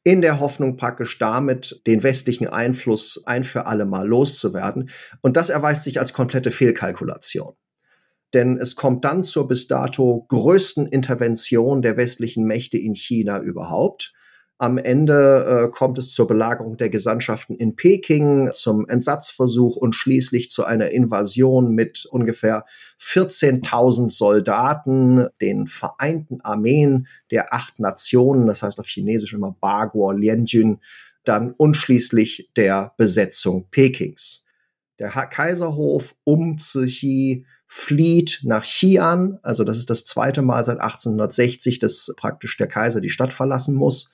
In 0.04 0.21
der 0.21 0.39
Hoffnung 0.39 0.78
praktisch 0.78 1.19
damit 1.19 1.84
den 1.86 2.02
westlichen 2.02 2.47
Einfluss 2.47 3.21
ein 3.26 3.43
für 3.43 3.67
alle 3.67 3.86
Mal 3.86 4.08
loszuwerden. 4.08 4.89
Und 5.21 5.38
das 5.38 5.52
erweist 5.52 5.84
sich 5.84 6.00
als 6.00 6.13
komplette 6.13 6.50
Fehlkalkulation. 6.50 7.54
Denn 8.34 8.58
es 8.58 8.76
kommt 8.76 9.06
dann 9.06 9.21
zur 9.21 9.47
bis 9.47 9.67
dato 9.67 10.26
größten 10.30 10.88
Intervention 10.88 11.84
der 11.84 11.97
westlichen 11.97 12.45
Mächte 12.45 12.80
in 12.80 12.95
China 12.95 13.39
überhaupt. 13.39 14.13
Am 14.62 14.78
Ende 14.78 15.69
äh, 15.69 15.71
kommt 15.71 15.97
es 15.97 16.13
zur 16.13 16.28
Belagerung 16.28 16.78
der 16.78 16.91
Gesandtschaften 16.91 17.56
in 17.56 17.76
Peking, 17.76 18.52
zum 18.54 18.88
Entsatzversuch 18.88 19.76
und 19.76 19.95
schließlich 19.95 20.52
zu 20.52 20.65
einer 20.65 20.91
Invasion 20.91 21.74
mit 21.74 22.06
ungefähr 22.06 22.65
14.000 23.02 24.12
Soldaten, 24.12 25.30
den 25.41 25.65
Vereinten 25.65 26.41
Armeen 26.41 27.08
der 27.32 27.56
acht 27.56 27.80
Nationen, 27.80 28.45
das 28.45 28.62
heißt 28.62 28.80
auf 28.80 28.86
Chinesisch 28.86 29.34
immer 29.34 29.58
Bagor, 29.60 30.13
Lianjun, 30.13 30.80
dann 31.24 31.54
und 31.54 31.74
schließlich 31.74 32.52
der 32.56 32.93
Besetzung 32.97 33.65
Pekings. 33.71 34.45
Der 35.00 35.10
Kaiserhof 35.10 36.13
um 36.24 36.60
Zixi 36.60 37.47
flieht 37.65 38.41
nach 38.43 38.63
Xi'an, 38.63 39.39
also 39.41 39.63
das 39.63 39.80
ist 39.80 39.89
das 39.89 40.06
zweite 40.06 40.43
Mal 40.43 40.63
seit 40.65 40.82
1860, 40.82 41.80
dass 41.80 42.13
praktisch 42.15 42.58
der 42.58 42.67
Kaiser 42.67 43.02
die 43.02 43.10
Stadt 43.10 43.34
verlassen 43.34 43.74
muss. 43.74 44.13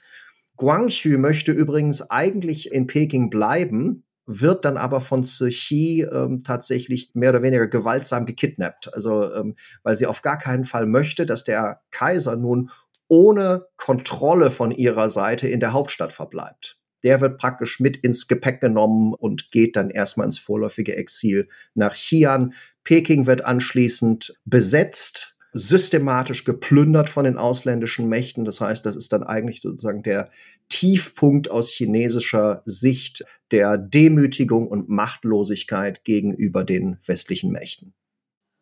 Guangxu 0.58 1.18
möchte 1.18 1.52
übrigens 1.52 2.10
eigentlich 2.10 2.72
in 2.72 2.88
Peking 2.88 3.30
bleiben, 3.30 4.04
wird 4.26 4.66
dann 4.66 4.76
aber 4.76 5.00
von 5.00 5.24
Cixi 5.24 6.06
ähm, 6.12 6.44
tatsächlich 6.44 7.12
mehr 7.14 7.30
oder 7.30 7.42
weniger 7.42 7.68
gewaltsam 7.68 8.26
gekidnappt. 8.26 8.94
Also, 8.94 9.34
ähm, 9.34 9.56
weil 9.84 9.96
sie 9.96 10.06
auf 10.06 10.22
gar 10.22 10.38
keinen 10.38 10.66
Fall 10.66 10.86
möchte, 10.86 11.26
dass 11.26 11.46
der 11.46 11.82
Kaiser 11.92 12.36
nun 12.36 12.70
ohne 13.08 13.68
Kontrolle 13.78 14.52
von 14.52 14.72
ihrer 14.72 15.10
Seite 15.10 15.48
in 15.48 15.62
der 15.62 15.72
Hauptstadt 15.72 16.12
verbleibt. 16.12 16.78
Der 17.04 17.22
wird 17.22 17.38
praktisch 17.38 17.80
mit 17.80 17.96
ins 17.96 18.28
Gepäck 18.28 18.60
genommen 18.60 19.14
und 19.14 19.50
geht 19.52 19.78
dann 19.78 19.90
erstmal 19.90 20.26
ins 20.26 20.40
vorläufige 20.40 20.98
Exil 20.98 21.48
nach 21.74 21.96
Xi'an. 21.96 22.52
Peking 22.84 23.28
wird 23.28 23.46
anschließend 23.46 24.36
besetzt 24.44 25.37
systematisch 25.58 26.44
geplündert 26.44 27.10
von 27.10 27.26
den 27.26 27.38
ausländischen 27.38 28.08
Mächten. 28.08 28.46
Das 28.46 28.62
heißt, 28.62 28.86
das 28.86 28.96
ist 28.96 29.12
dann 29.14 29.24
eigentlich 29.24 29.62
sozusagen 29.62 30.04
der 30.04 30.30
Tiefpunkt 30.70 31.50
aus 31.50 31.70
chinesischer 31.70 32.62
Sicht 32.66 33.26
der 33.52 33.78
Demütigung 33.78 34.68
und 34.68 34.90
Machtlosigkeit 34.90 36.04
gegenüber 36.04 36.64
den 36.64 36.98
westlichen 37.06 37.52
Mächten. 37.52 37.94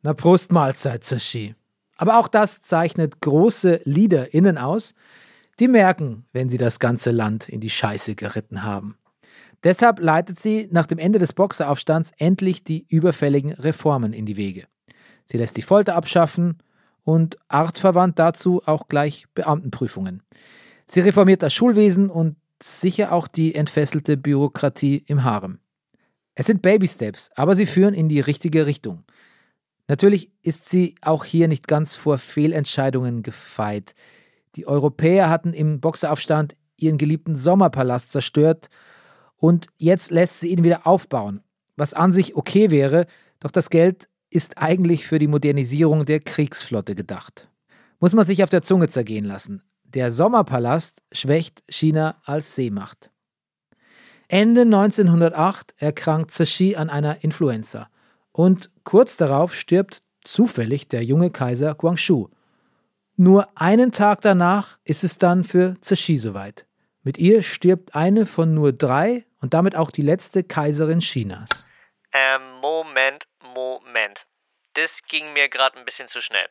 Na 0.01 0.13
Prost 0.13 0.51
Mahlzeit, 0.51 1.03
Sashi. 1.03 1.55
Aber 1.97 2.19
auch 2.19 2.27
das 2.27 2.61
zeichnet 2.61 3.21
große 3.21 3.81
LeaderInnen 3.85 4.57
aus, 4.57 4.93
die 5.59 5.67
merken, 5.67 6.25
wenn 6.33 6.49
sie 6.49 6.57
das 6.57 6.79
ganze 6.79 7.11
Land 7.11 7.49
in 7.49 7.61
die 7.61 7.69
Scheiße 7.69 8.15
geritten 8.15 8.63
haben. 8.63 8.97
Deshalb 9.63 9.99
leitet 9.99 10.39
sie 10.39 10.67
nach 10.71 10.85
dem 10.85 10.99
Ende 10.99 11.17
des 11.17 11.33
Boxeraufstands 11.33 12.11
endlich 12.17 12.63
die 12.63 12.85
überfälligen 12.87 13.53
Reformen 13.53 14.13
in 14.13 14.25
die 14.25 14.37
Wege. 14.37 14.67
Sie 15.25 15.37
lässt 15.37 15.57
die 15.57 15.63
Folter 15.63 15.95
abschaffen 15.95 16.59
und 17.05 17.37
artverwandt 17.47 18.19
dazu 18.19 18.61
auch 18.65 18.89
gleich 18.89 19.27
Beamtenprüfungen. 19.33 20.23
Sie 20.87 20.99
reformiert 20.99 21.43
das 21.43 21.53
Schulwesen 21.53 22.09
und 22.09 22.35
sicher 22.61 23.13
auch 23.13 23.27
die 23.27 23.55
entfesselte 23.55 24.17
Bürokratie 24.17 25.03
im 25.07 25.23
Harem. 25.23 25.59
Es 26.33 26.47
sind 26.47 26.61
Baby-Steps, 26.61 27.31
aber 27.35 27.55
sie 27.55 27.65
führen 27.65 27.93
in 27.93 28.09
die 28.09 28.19
richtige 28.19 28.65
Richtung. 28.65 29.03
Natürlich 29.87 30.31
ist 30.41 30.67
sie 30.67 30.95
auch 31.01 31.23
hier 31.23 31.47
nicht 31.47 31.67
ganz 31.67 31.95
vor 31.95 32.17
Fehlentscheidungen 32.17 33.23
gefeit. 33.23 33.93
Die 34.55 34.67
Europäer 34.67 35.29
hatten 35.29 35.53
im 35.53 35.79
Boxeraufstand 35.79 36.55
ihren 36.77 36.97
geliebten 36.97 37.35
Sommerpalast 37.35 38.11
zerstört 38.11 38.69
und 39.37 39.67
jetzt 39.77 40.11
lässt 40.11 40.39
sie 40.39 40.49
ihn 40.49 40.63
wieder 40.63 40.87
aufbauen, 40.87 41.41
was 41.77 41.93
an 41.93 42.11
sich 42.11 42.35
okay 42.35 42.71
wäre, 42.71 43.05
doch 43.39 43.51
das 43.51 43.69
Geld 43.69 44.09
ist 44.35 44.57
eigentlich 44.57 45.07
für 45.07 45.17
die 45.17 45.27
Modernisierung 45.27 46.05
der 46.05 46.19
Kriegsflotte 46.19 46.93
gedacht. 46.93 47.49
Muss 47.99 48.13
man 48.13 48.25
sich 48.25 48.43
auf 48.43 48.49
der 48.49 48.61
Zunge 48.61 48.89
zergehen 48.89 49.25
lassen. 49.25 49.63
Der 49.83 50.11
Sommerpalast 50.11 51.01
schwächt 51.11 51.63
China 51.69 52.17
als 52.25 52.53
Seemacht. 52.53 53.11
Ende 54.27 54.61
1908 54.61 55.75
erkrankt 55.77 56.31
Cixi 56.31 56.75
an 56.75 56.89
einer 56.89 57.23
Influenza 57.23 57.89
und 58.31 58.69
kurz 58.83 59.17
darauf 59.17 59.55
stirbt 59.55 60.01
zufällig 60.23 60.89
der 60.89 61.03
junge 61.03 61.29
Kaiser 61.29 61.73
Guangxu. 61.75 62.27
Nur 63.15 63.47
einen 63.55 63.93
Tag 63.93 64.21
danach 64.21 64.77
ist 64.83 65.03
es 65.05 65.17
dann 65.17 65.45
für 65.45 65.75
Cixi 65.81 66.17
soweit. 66.17 66.65
Mit 67.03 67.17
ihr 67.17 67.43
stirbt 67.43 67.95
eine 67.95 68.25
von 68.25 68.53
nur 68.53 68.73
drei 68.73 69.25
und 69.39 69.53
damit 69.53 69.75
auch 69.75 69.91
die 69.91 70.01
letzte 70.01 70.43
Kaiserin 70.43 70.99
Chinas. 70.99 71.65
Ähm, 72.11 72.59
Moment, 72.61 73.27
Moment. 73.55 74.27
Das 74.73 75.01
ging 75.07 75.31
mir 75.33 75.47
gerade 75.47 75.79
ein 75.79 75.85
bisschen 75.85 76.09
zu 76.09 76.21
schnell. 76.21 76.47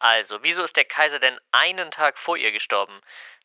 Also, 0.00 0.38
wieso 0.42 0.62
ist 0.62 0.76
der 0.76 0.84
Kaiser 0.84 1.18
denn 1.18 1.34
einen 1.50 1.90
Tag 1.90 2.18
vor 2.18 2.36
ihr 2.36 2.52
gestorben? 2.52 2.92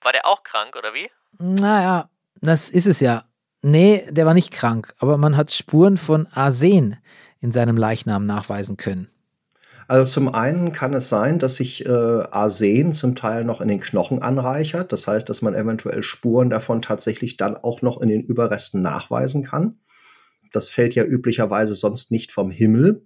War 0.01 0.11
der 0.11 0.27
auch 0.27 0.43
krank 0.43 0.75
oder 0.75 0.93
wie? 0.93 1.09
Naja, 1.39 2.09
das 2.35 2.69
ist 2.69 2.85
es 2.85 2.99
ja. 2.99 3.25
Nee, 3.63 4.05
der 4.11 4.27
war 4.27 4.35
nicht 4.35 4.51
krank, 4.51 4.93
aber 4.99 5.17
man 5.17 5.35
hat 5.35 5.51
Spuren 5.51 5.97
von 5.97 6.27
Arsen 6.27 7.01
in 7.39 7.51
seinem 7.51 7.77
Leichnam 7.77 8.27
nachweisen 8.27 8.77
können. 8.77 9.09
Also 9.87 10.11
zum 10.11 10.33
einen 10.33 10.71
kann 10.71 10.93
es 10.93 11.09
sein, 11.09 11.39
dass 11.39 11.55
sich 11.55 11.85
äh, 11.85 11.89
Arsen 11.89 12.93
zum 12.93 13.15
Teil 13.15 13.43
noch 13.43 13.61
in 13.61 13.67
den 13.67 13.81
Knochen 13.81 14.21
anreichert. 14.21 14.91
Das 14.91 15.07
heißt, 15.07 15.27
dass 15.27 15.41
man 15.41 15.55
eventuell 15.55 16.03
Spuren 16.03 16.49
davon 16.49 16.81
tatsächlich 16.81 17.37
dann 17.37 17.57
auch 17.57 17.81
noch 17.81 17.99
in 17.99 18.09
den 18.09 18.21
Überresten 18.21 18.81
nachweisen 18.81 19.43
kann. 19.43 19.79
Das 20.55 20.69
fällt 20.69 20.95
ja 20.95 21.03
üblicherweise 21.03 21.75
sonst 21.75 22.11
nicht 22.11 22.31
vom 22.31 22.51
Himmel. 22.51 23.05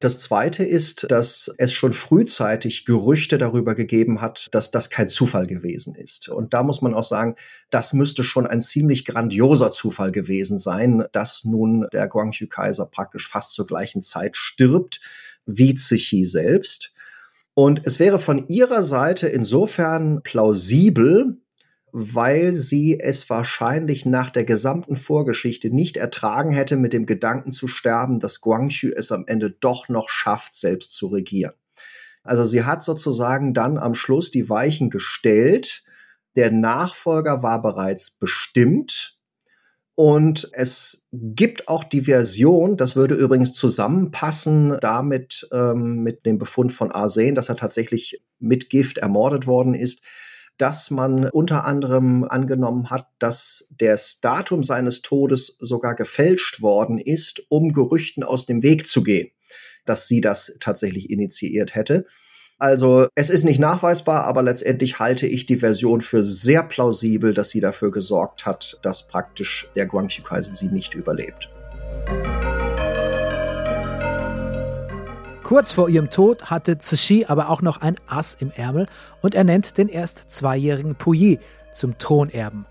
Das 0.00 0.18
Zweite 0.18 0.64
ist, 0.64 1.10
dass 1.10 1.50
es 1.56 1.72
schon 1.72 1.92
frühzeitig 1.92 2.84
Gerüchte 2.84 3.38
darüber 3.38 3.74
gegeben 3.74 4.20
hat, 4.20 4.48
dass 4.50 4.70
das 4.70 4.90
kein 4.90 5.08
Zufall 5.08 5.46
gewesen 5.46 5.94
ist. 5.94 6.28
Und 6.28 6.52
da 6.52 6.62
muss 6.62 6.82
man 6.82 6.94
auch 6.94 7.04
sagen, 7.04 7.36
das 7.70 7.92
müsste 7.92 8.24
schon 8.24 8.46
ein 8.46 8.60
ziemlich 8.60 9.04
grandioser 9.04 9.72
Zufall 9.72 10.12
gewesen 10.12 10.58
sein, 10.58 11.04
dass 11.12 11.44
nun 11.44 11.86
der 11.92 12.08
Guangxu-Kaiser 12.08 12.86
praktisch 12.86 13.28
fast 13.28 13.52
zur 13.52 13.66
gleichen 13.66 14.02
Zeit 14.02 14.36
stirbt 14.36 15.00
wie 15.46 15.74
Zichi 15.74 16.24
selbst. 16.24 16.92
Und 17.54 17.82
es 17.84 18.00
wäre 18.00 18.18
von 18.18 18.48
ihrer 18.48 18.82
Seite 18.82 19.28
insofern 19.28 20.22
plausibel, 20.22 21.38
weil 21.96 22.56
sie 22.56 22.98
es 22.98 23.30
wahrscheinlich 23.30 24.04
nach 24.04 24.30
der 24.30 24.42
gesamten 24.42 24.96
Vorgeschichte 24.96 25.70
nicht 25.70 25.96
ertragen 25.96 26.50
hätte, 26.50 26.76
mit 26.76 26.92
dem 26.92 27.06
Gedanken 27.06 27.52
zu 27.52 27.68
sterben, 27.68 28.18
dass 28.18 28.40
Guangxu 28.40 28.88
es 28.88 29.12
am 29.12 29.26
Ende 29.28 29.52
doch 29.52 29.88
noch 29.88 30.08
schafft, 30.08 30.56
selbst 30.56 30.90
zu 30.90 31.06
regieren. 31.06 31.52
Also 32.24 32.46
sie 32.46 32.64
hat 32.64 32.82
sozusagen 32.82 33.54
dann 33.54 33.78
am 33.78 33.94
Schluss 33.94 34.32
die 34.32 34.48
Weichen 34.50 34.90
gestellt. 34.90 35.84
Der 36.34 36.50
Nachfolger 36.50 37.44
war 37.44 37.62
bereits 37.62 38.10
bestimmt. 38.10 39.16
Und 39.94 40.50
es 40.52 41.06
gibt 41.12 41.68
auch 41.68 41.84
die 41.84 42.00
Version, 42.00 42.76
das 42.76 42.96
würde 42.96 43.14
übrigens 43.14 43.52
zusammenpassen 43.52 44.78
damit 44.80 45.48
ähm, 45.52 46.02
mit 46.02 46.26
dem 46.26 46.38
Befund 46.38 46.72
von 46.72 46.90
Arsen, 46.90 47.36
dass 47.36 47.50
er 47.50 47.54
tatsächlich 47.54 48.20
mit 48.40 48.68
Gift 48.68 48.98
ermordet 48.98 49.46
worden 49.46 49.74
ist, 49.74 50.02
dass 50.58 50.90
man 50.90 51.28
unter 51.30 51.64
anderem 51.64 52.24
angenommen 52.24 52.90
hat, 52.90 53.08
dass 53.18 53.68
das 53.76 54.20
Datum 54.20 54.62
seines 54.62 55.02
Todes 55.02 55.56
sogar 55.58 55.94
gefälscht 55.94 56.62
worden 56.62 56.98
ist, 56.98 57.44
um 57.48 57.72
Gerüchten 57.72 58.22
aus 58.22 58.46
dem 58.46 58.62
Weg 58.62 58.86
zu 58.86 59.02
gehen, 59.02 59.30
dass 59.84 60.06
sie 60.06 60.20
das 60.20 60.56
tatsächlich 60.60 61.10
initiiert 61.10 61.74
hätte. 61.74 62.06
Also 62.58 63.08
es 63.16 63.30
ist 63.30 63.44
nicht 63.44 63.58
nachweisbar, 63.58 64.24
aber 64.24 64.42
letztendlich 64.42 65.00
halte 65.00 65.26
ich 65.26 65.44
die 65.44 65.56
Version 65.56 66.00
für 66.00 66.22
sehr 66.22 66.62
plausibel, 66.62 67.34
dass 67.34 67.50
sie 67.50 67.60
dafür 67.60 67.90
gesorgt 67.90 68.46
hat, 68.46 68.78
dass 68.82 69.08
praktisch 69.08 69.68
der 69.74 69.86
Guangxi-Kaiser 69.86 70.54
sie 70.54 70.68
nicht 70.68 70.94
überlebt. 70.94 71.50
Kurz 75.44 75.72
vor 75.72 75.90
ihrem 75.90 76.08
Tod 76.08 76.46
hatte 76.46 76.78
Cixi 76.78 77.26
aber 77.28 77.50
auch 77.50 77.60
noch 77.60 77.82
ein 77.82 77.96
Ass 78.06 78.34
im 78.40 78.50
Ärmel 78.50 78.86
und 79.20 79.34
er 79.34 79.44
nennt 79.44 79.76
den 79.76 79.90
erst 79.90 80.30
zweijährigen 80.30 80.94
Puyi 80.94 81.38
zum 81.70 81.98
Thronerben, 81.98 82.64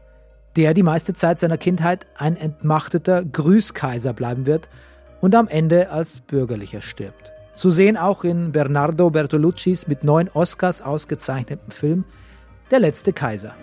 der 0.55 0.73
die 0.73 0.81
meiste 0.81 1.13
Zeit 1.13 1.39
seiner 1.39 1.59
Kindheit 1.59 2.07
ein 2.17 2.35
entmachteter 2.35 3.23
Grüßkaiser 3.23 4.13
bleiben 4.13 4.47
wird 4.47 4.69
und 5.21 5.35
am 5.35 5.47
Ende 5.47 5.91
als 5.91 6.21
Bürgerlicher 6.21 6.81
stirbt. 6.81 7.31
Zu 7.53 7.69
sehen 7.69 7.95
auch 7.95 8.23
in 8.23 8.51
Bernardo 8.51 9.11
Bertoluccis 9.11 9.87
mit 9.87 10.03
neun 10.03 10.27
Oscars 10.29 10.81
ausgezeichnetem 10.81 11.69
Film 11.69 12.05
Der 12.71 12.79
letzte 12.79 13.13
Kaiser. 13.13 13.53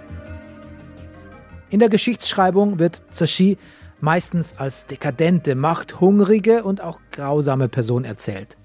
In 1.69 1.81
der 1.81 1.89
Geschichtsschreibung 1.89 2.79
wird 2.79 3.03
Zashi 3.11 3.59
meistens 3.99 4.55
als 4.57 4.87
dekadente, 4.87 5.57
machthungrige 5.57 6.63
und 6.63 6.81
auch 6.81 7.01
grausame 7.11 7.69
Person 7.69 8.05
erzählt. 8.05 8.57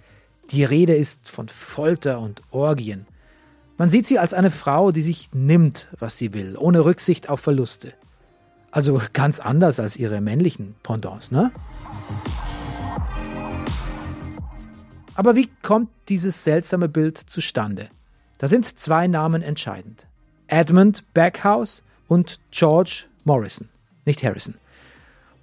Die 0.51 0.63
Rede 0.63 0.93
ist 0.93 1.29
von 1.29 1.47
Folter 1.47 2.19
und 2.19 2.41
Orgien. 2.51 3.07
Man 3.77 3.89
sieht 3.89 4.05
sie 4.07 4.19
als 4.19 4.33
eine 4.33 4.51
Frau, 4.51 4.91
die 4.91 5.01
sich 5.01 5.29
nimmt, 5.33 5.89
was 5.99 6.17
sie 6.17 6.33
will, 6.33 6.55
ohne 6.57 6.85
Rücksicht 6.85 7.29
auf 7.29 7.39
Verluste. 7.39 7.93
Also 8.71 9.01
ganz 9.13 9.39
anders 9.39 9.79
als 9.79 9.97
ihre 9.97 10.21
männlichen 10.21 10.75
Pendants, 10.83 11.31
ne? 11.31 11.51
Aber 15.15 15.35
wie 15.35 15.49
kommt 15.61 15.89
dieses 16.09 16.43
seltsame 16.43 16.89
Bild 16.89 17.17
zustande? 17.17 17.89
Da 18.37 18.47
sind 18.47 18.65
zwei 18.65 19.07
Namen 19.07 19.41
entscheidend. 19.41 20.05
Edmund 20.47 21.03
Backhouse 21.13 21.83
und 22.07 22.39
George 22.51 23.05
Morrison, 23.23 23.69
nicht 24.05 24.23
Harrison. 24.23 24.55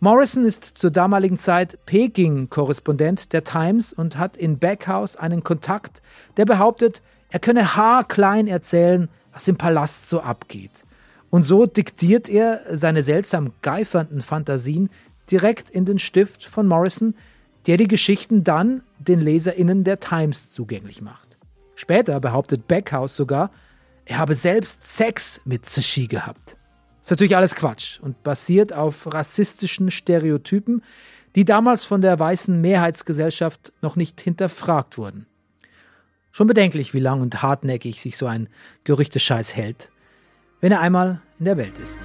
Morrison 0.04 0.44
ist 0.44 0.64
zur 0.64 0.90
damaligen 0.90 1.38
Zeit 1.38 1.78
Peking-Korrespondent 1.86 3.32
der 3.32 3.44
Times 3.44 3.92
und 3.92 4.18
hat 4.18 4.36
in 4.36 4.58
Backhouse 4.58 5.14
einen 5.14 5.44
Kontakt, 5.44 6.02
der 6.36 6.44
behauptet, 6.44 7.02
er 7.30 7.38
könne 7.38 7.76
haarklein 7.76 8.48
erzählen, 8.48 9.08
was 9.32 9.46
im 9.46 9.56
Palast 9.56 10.08
so 10.08 10.20
abgeht. 10.20 10.82
Und 11.30 11.44
so 11.44 11.66
diktiert 11.66 12.28
er 12.28 12.62
seine 12.76 13.04
seltsam 13.04 13.52
geifernden 13.62 14.22
Fantasien 14.22 14.90
direkt 15.30 15.70
in 15.70 15.84
den 15.84 16.00
Stift 16.00 16.46
von 16.46 16.66
Morrison, 16.66 17.14
der 17.68 17.76
die 17.76 17.86
Geschichten 17.86 18.42
dann 18.42 18.82
den 18.98 19.20
LeserInnen 19.20 19.84
der 19.84 20.00
Times 20.00 20.50
zugänglich 20.50 21.00
macht. 21.00 21.36
Später 21.76 22.18
behauptet 22.18 22.66
Backhouse 22.66 23.14
sogar, 23.14 23.52
er 24.04 24.18
habe 24.18 24.34
selbst 24.34 24.84
Sex 24.84 25.40
mit 25.44 25.64
Sashi 25.64 26.08
gehabt. 26.08 26.56
Ist 27.02 27.10
natürlich 27.10 27.36
alles 27.36 27.56
Quatsch 27.56 27.98
und 27.98 28.22
basiert 28.22 28.72
auf 28.72 29.12
rassistischen 29.12 29.90
Stereotypen, 29.90 30.84
die 31.34 31.44
damals 31.44 31.84
von 31.84 32.00
der 32.00 32.16
weißen 32.16 32.60
Mehrheitsgesellschaft 32.60 33.72
noch 33.82 33.96
nicht 33.96 34.20
hinterfragt 34.20 34.98
wurden. 34.98 35.26
Schon 36.30 36.46
bedenklich, 36.46 36.94
wie 36.94 37.00
lang 37.00 37.20
und 37.20 37.42
hartnäckig 37.42 38.00
sich 38.00 38.16
so 38.16 38.26
ein 38.26 38.48
Gerüchtescheiß 38.84 39.56
hält, 39.56 39.90
wenn 40.60 40.70
er 40.70 40.80
einmal 40.80 41.20
in 41.40 41.46
der 41.46 41.56
Welt 41.56 41.76
ist. 41.80 41.98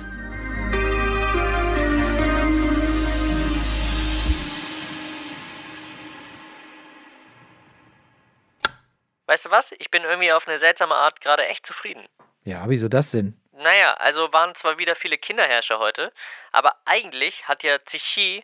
Weißt 9.27 9.45
du 9.45 9.51
was? 9.51 9.73
Ich 9.77 9.91
bin 9.91 10.01
irgendwie 10.01 10.31
auf 10.31 10.47
eine 10.47 10.57
seltsame 10.57 10.95
Art 10.95 11.21
gerade 11.21 11.45
echt 11.45 11.67
zufrieden. 11.67 12.01
Ja, 12.45 12.67
wieso 12.67 12.87
das 12.87 13.11
denn? 13.11 13.35
Naja, 13.57 13.95
also 13.95 14.31
waren 14.31 14.53
zwar 14.53 14.77
wieder 14.77 14.95
viele 14.95 15.17
Kinderherrscher 15.17 15.79
heute, 15.79 16.13
aber 16.51 16.75
eigentlich 16.85 17.47
hat 17.47 17.63
ja 17.63 17.77
Zichi 17.85 18.43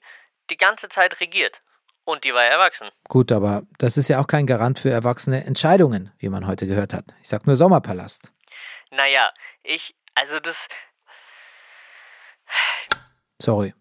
die 0.50 0.58
ganze 0.58 0.90
Zeit 0.90 1.20
regiert. 1.20 1.62
Und 2.06 2.26
die 2.26 2.34
war 2.34 2.44
erwachsen. 2.44 2.90
Gut, 3.08 3.32
aber 3.32 3.64
das 3.78 3.96
ist 3.96 4.10
ja 4.10 4.20
auch 4.20 4.28
kein 4.28 4.46
Garant 4.46 4.78
für 4.80 4.90
erwachsene 4.90 5.46
Entscheidungen, 5.46 6.12
wie 6.18 6.28
man 6.28 6.48
heute 6.48 6.68
gehört 6.68 6.94
hat. 6.94 7.06
Ich 7.22 7.30
sag 7.30 7.48
nur 7.48 7.56
Sommerpalast. 7.56 8.32
Naja, 8.92 9.32
ich, 9.64 9.96
also 10.16 10.40
das. 10.40 10.68
Sorry. 13.42 13.74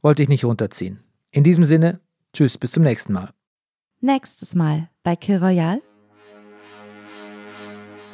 wollte 0.00 0.22
ich 0.22 0.28
nicht 0.28 0.44
runterziehen. 0.44 1.04
In 1.30 1.44
diesem 1.44 1.64
Sinne, 1.64 2.00
tschüss, 2.32 2.56
bis 2.56 2.72
zum 2.72 2.84
nächsten 2.84 3.12
Mal. 3.12 3.34
Nächstes 4.00 4.54
Mal 4.54 4.88
bei 5.02 5.16
Kill 5.16 5.38
Royale. 5.38 5.82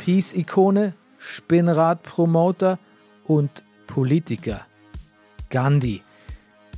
Peace-Ikone, 0.04 0.94
Spinnrad-Promoter 1.24 2.78
und 3.24 3.64
Politiker. 3.86 4.66
Gandhi. 5.50 6.02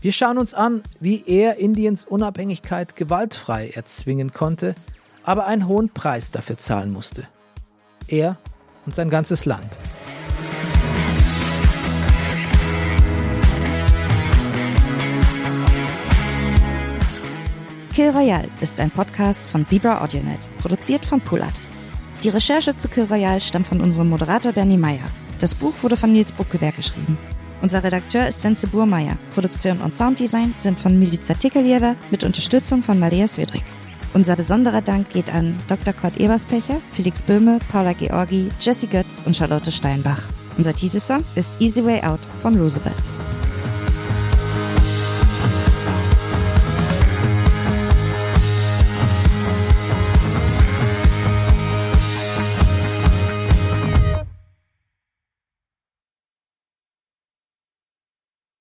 Wir 0.01 0.13
schauen 0.13 0.39
uns 0.39 0.55
an, 0.55 0.83
wie 1.01 1.25
er 1.27 1.59
Indiens 1.59 2.05
Unabhängigkeit 2.05 2.95
gewaltfrei 2.95 3.71
erzwingen 3.71 4.33
konnte, 4.33 4.75
aber 5.25 5.47
einen 5.47 5.67
hohen 5.67 5.89
Preis 5.89 6.31
dafür 6.31 6.59
zahlen 6.59 6.93
musste. 6.93 7.27
Er 8.07 8.39
und 8.85 8.95
sein 8.95 9.11
ganzes 9.11 9.47
Land. 9.47 9.79
Kill 17.95 18.11
Royale 18.11 18.49
ist 18.61 18.79
ein 18.79 18.91
Podcast 18.91 19.49
von 19.49 19.65
Zebra 19.65 20.05
AudioNet, 20.05 20.51
produziert 20.59 21.05
von 21.07 21.21
Pool 21.21 21.41
Artists. 21.41 21.76
Die 22.23 22.31
Recherche 22.31 22.77
zu 22.77 22.89
Kill 22.89 23.07
stammt 23.41 23.67
von 23.67 23.81
unserem 23.81 24.09
Moderator 24.09 24.53
Bernie 24.53 24.79
Meyer. 24.79 25.05
Das 25.39 25.55
Buch 25.55 25.75
wurde 25.83 25.97
von 25.97 26.13
Nils 26.13 26.33
Buckelberg 26.33 26.77
geschrieben. 26.77 27.19
Unser 27.63 27.85
Redakteur 27.85 28.27
ist 28.27 28.43
Wenzel 28.43 28.69
Burmeier. 28.71 29.17
Produktion 29.35 29.81
und 29.81 29.95
Sounddesign 29.95 30.55
sind 30.61 30.79
von 30.79 30.99
Milica 30.99 31.35
Tickeljeva 31.35 31.95
mit 32.11 32.25
Unterstützung 32.25 32.83
von 32.83 32.99
Maria 32.99 33.27
Swedrick. 33.29 33.65
Unser 34.15 34.37
besonderer 34.37 34.81
Dank 34.81 35.11
geht 35.11 35.33
an 35.33 35.59
Dr. 35.69 35.93
Kurt 35.93 36.19
Eberspecher, 36.19 36.81
Felix 36.93 37.21
Böhme, 37.23 37.59
Paula 37.71 37.93
Georgi, 37.93 38.51
Jesse 38.61 38.87
Götz 38.87 39.23
und 39.27 39.37
Charlotte 39.37 39.71
Steinbach. 39.71 40.23
Unser 40.57 40.75
Titelsong 40.75 41.23
ist 41.35 41.61
Easy 41.61 41.85
Way 41.85 42.03
Out 42.03 42.21
von 42.41 42.59
Roosevelt. 42.59 42.95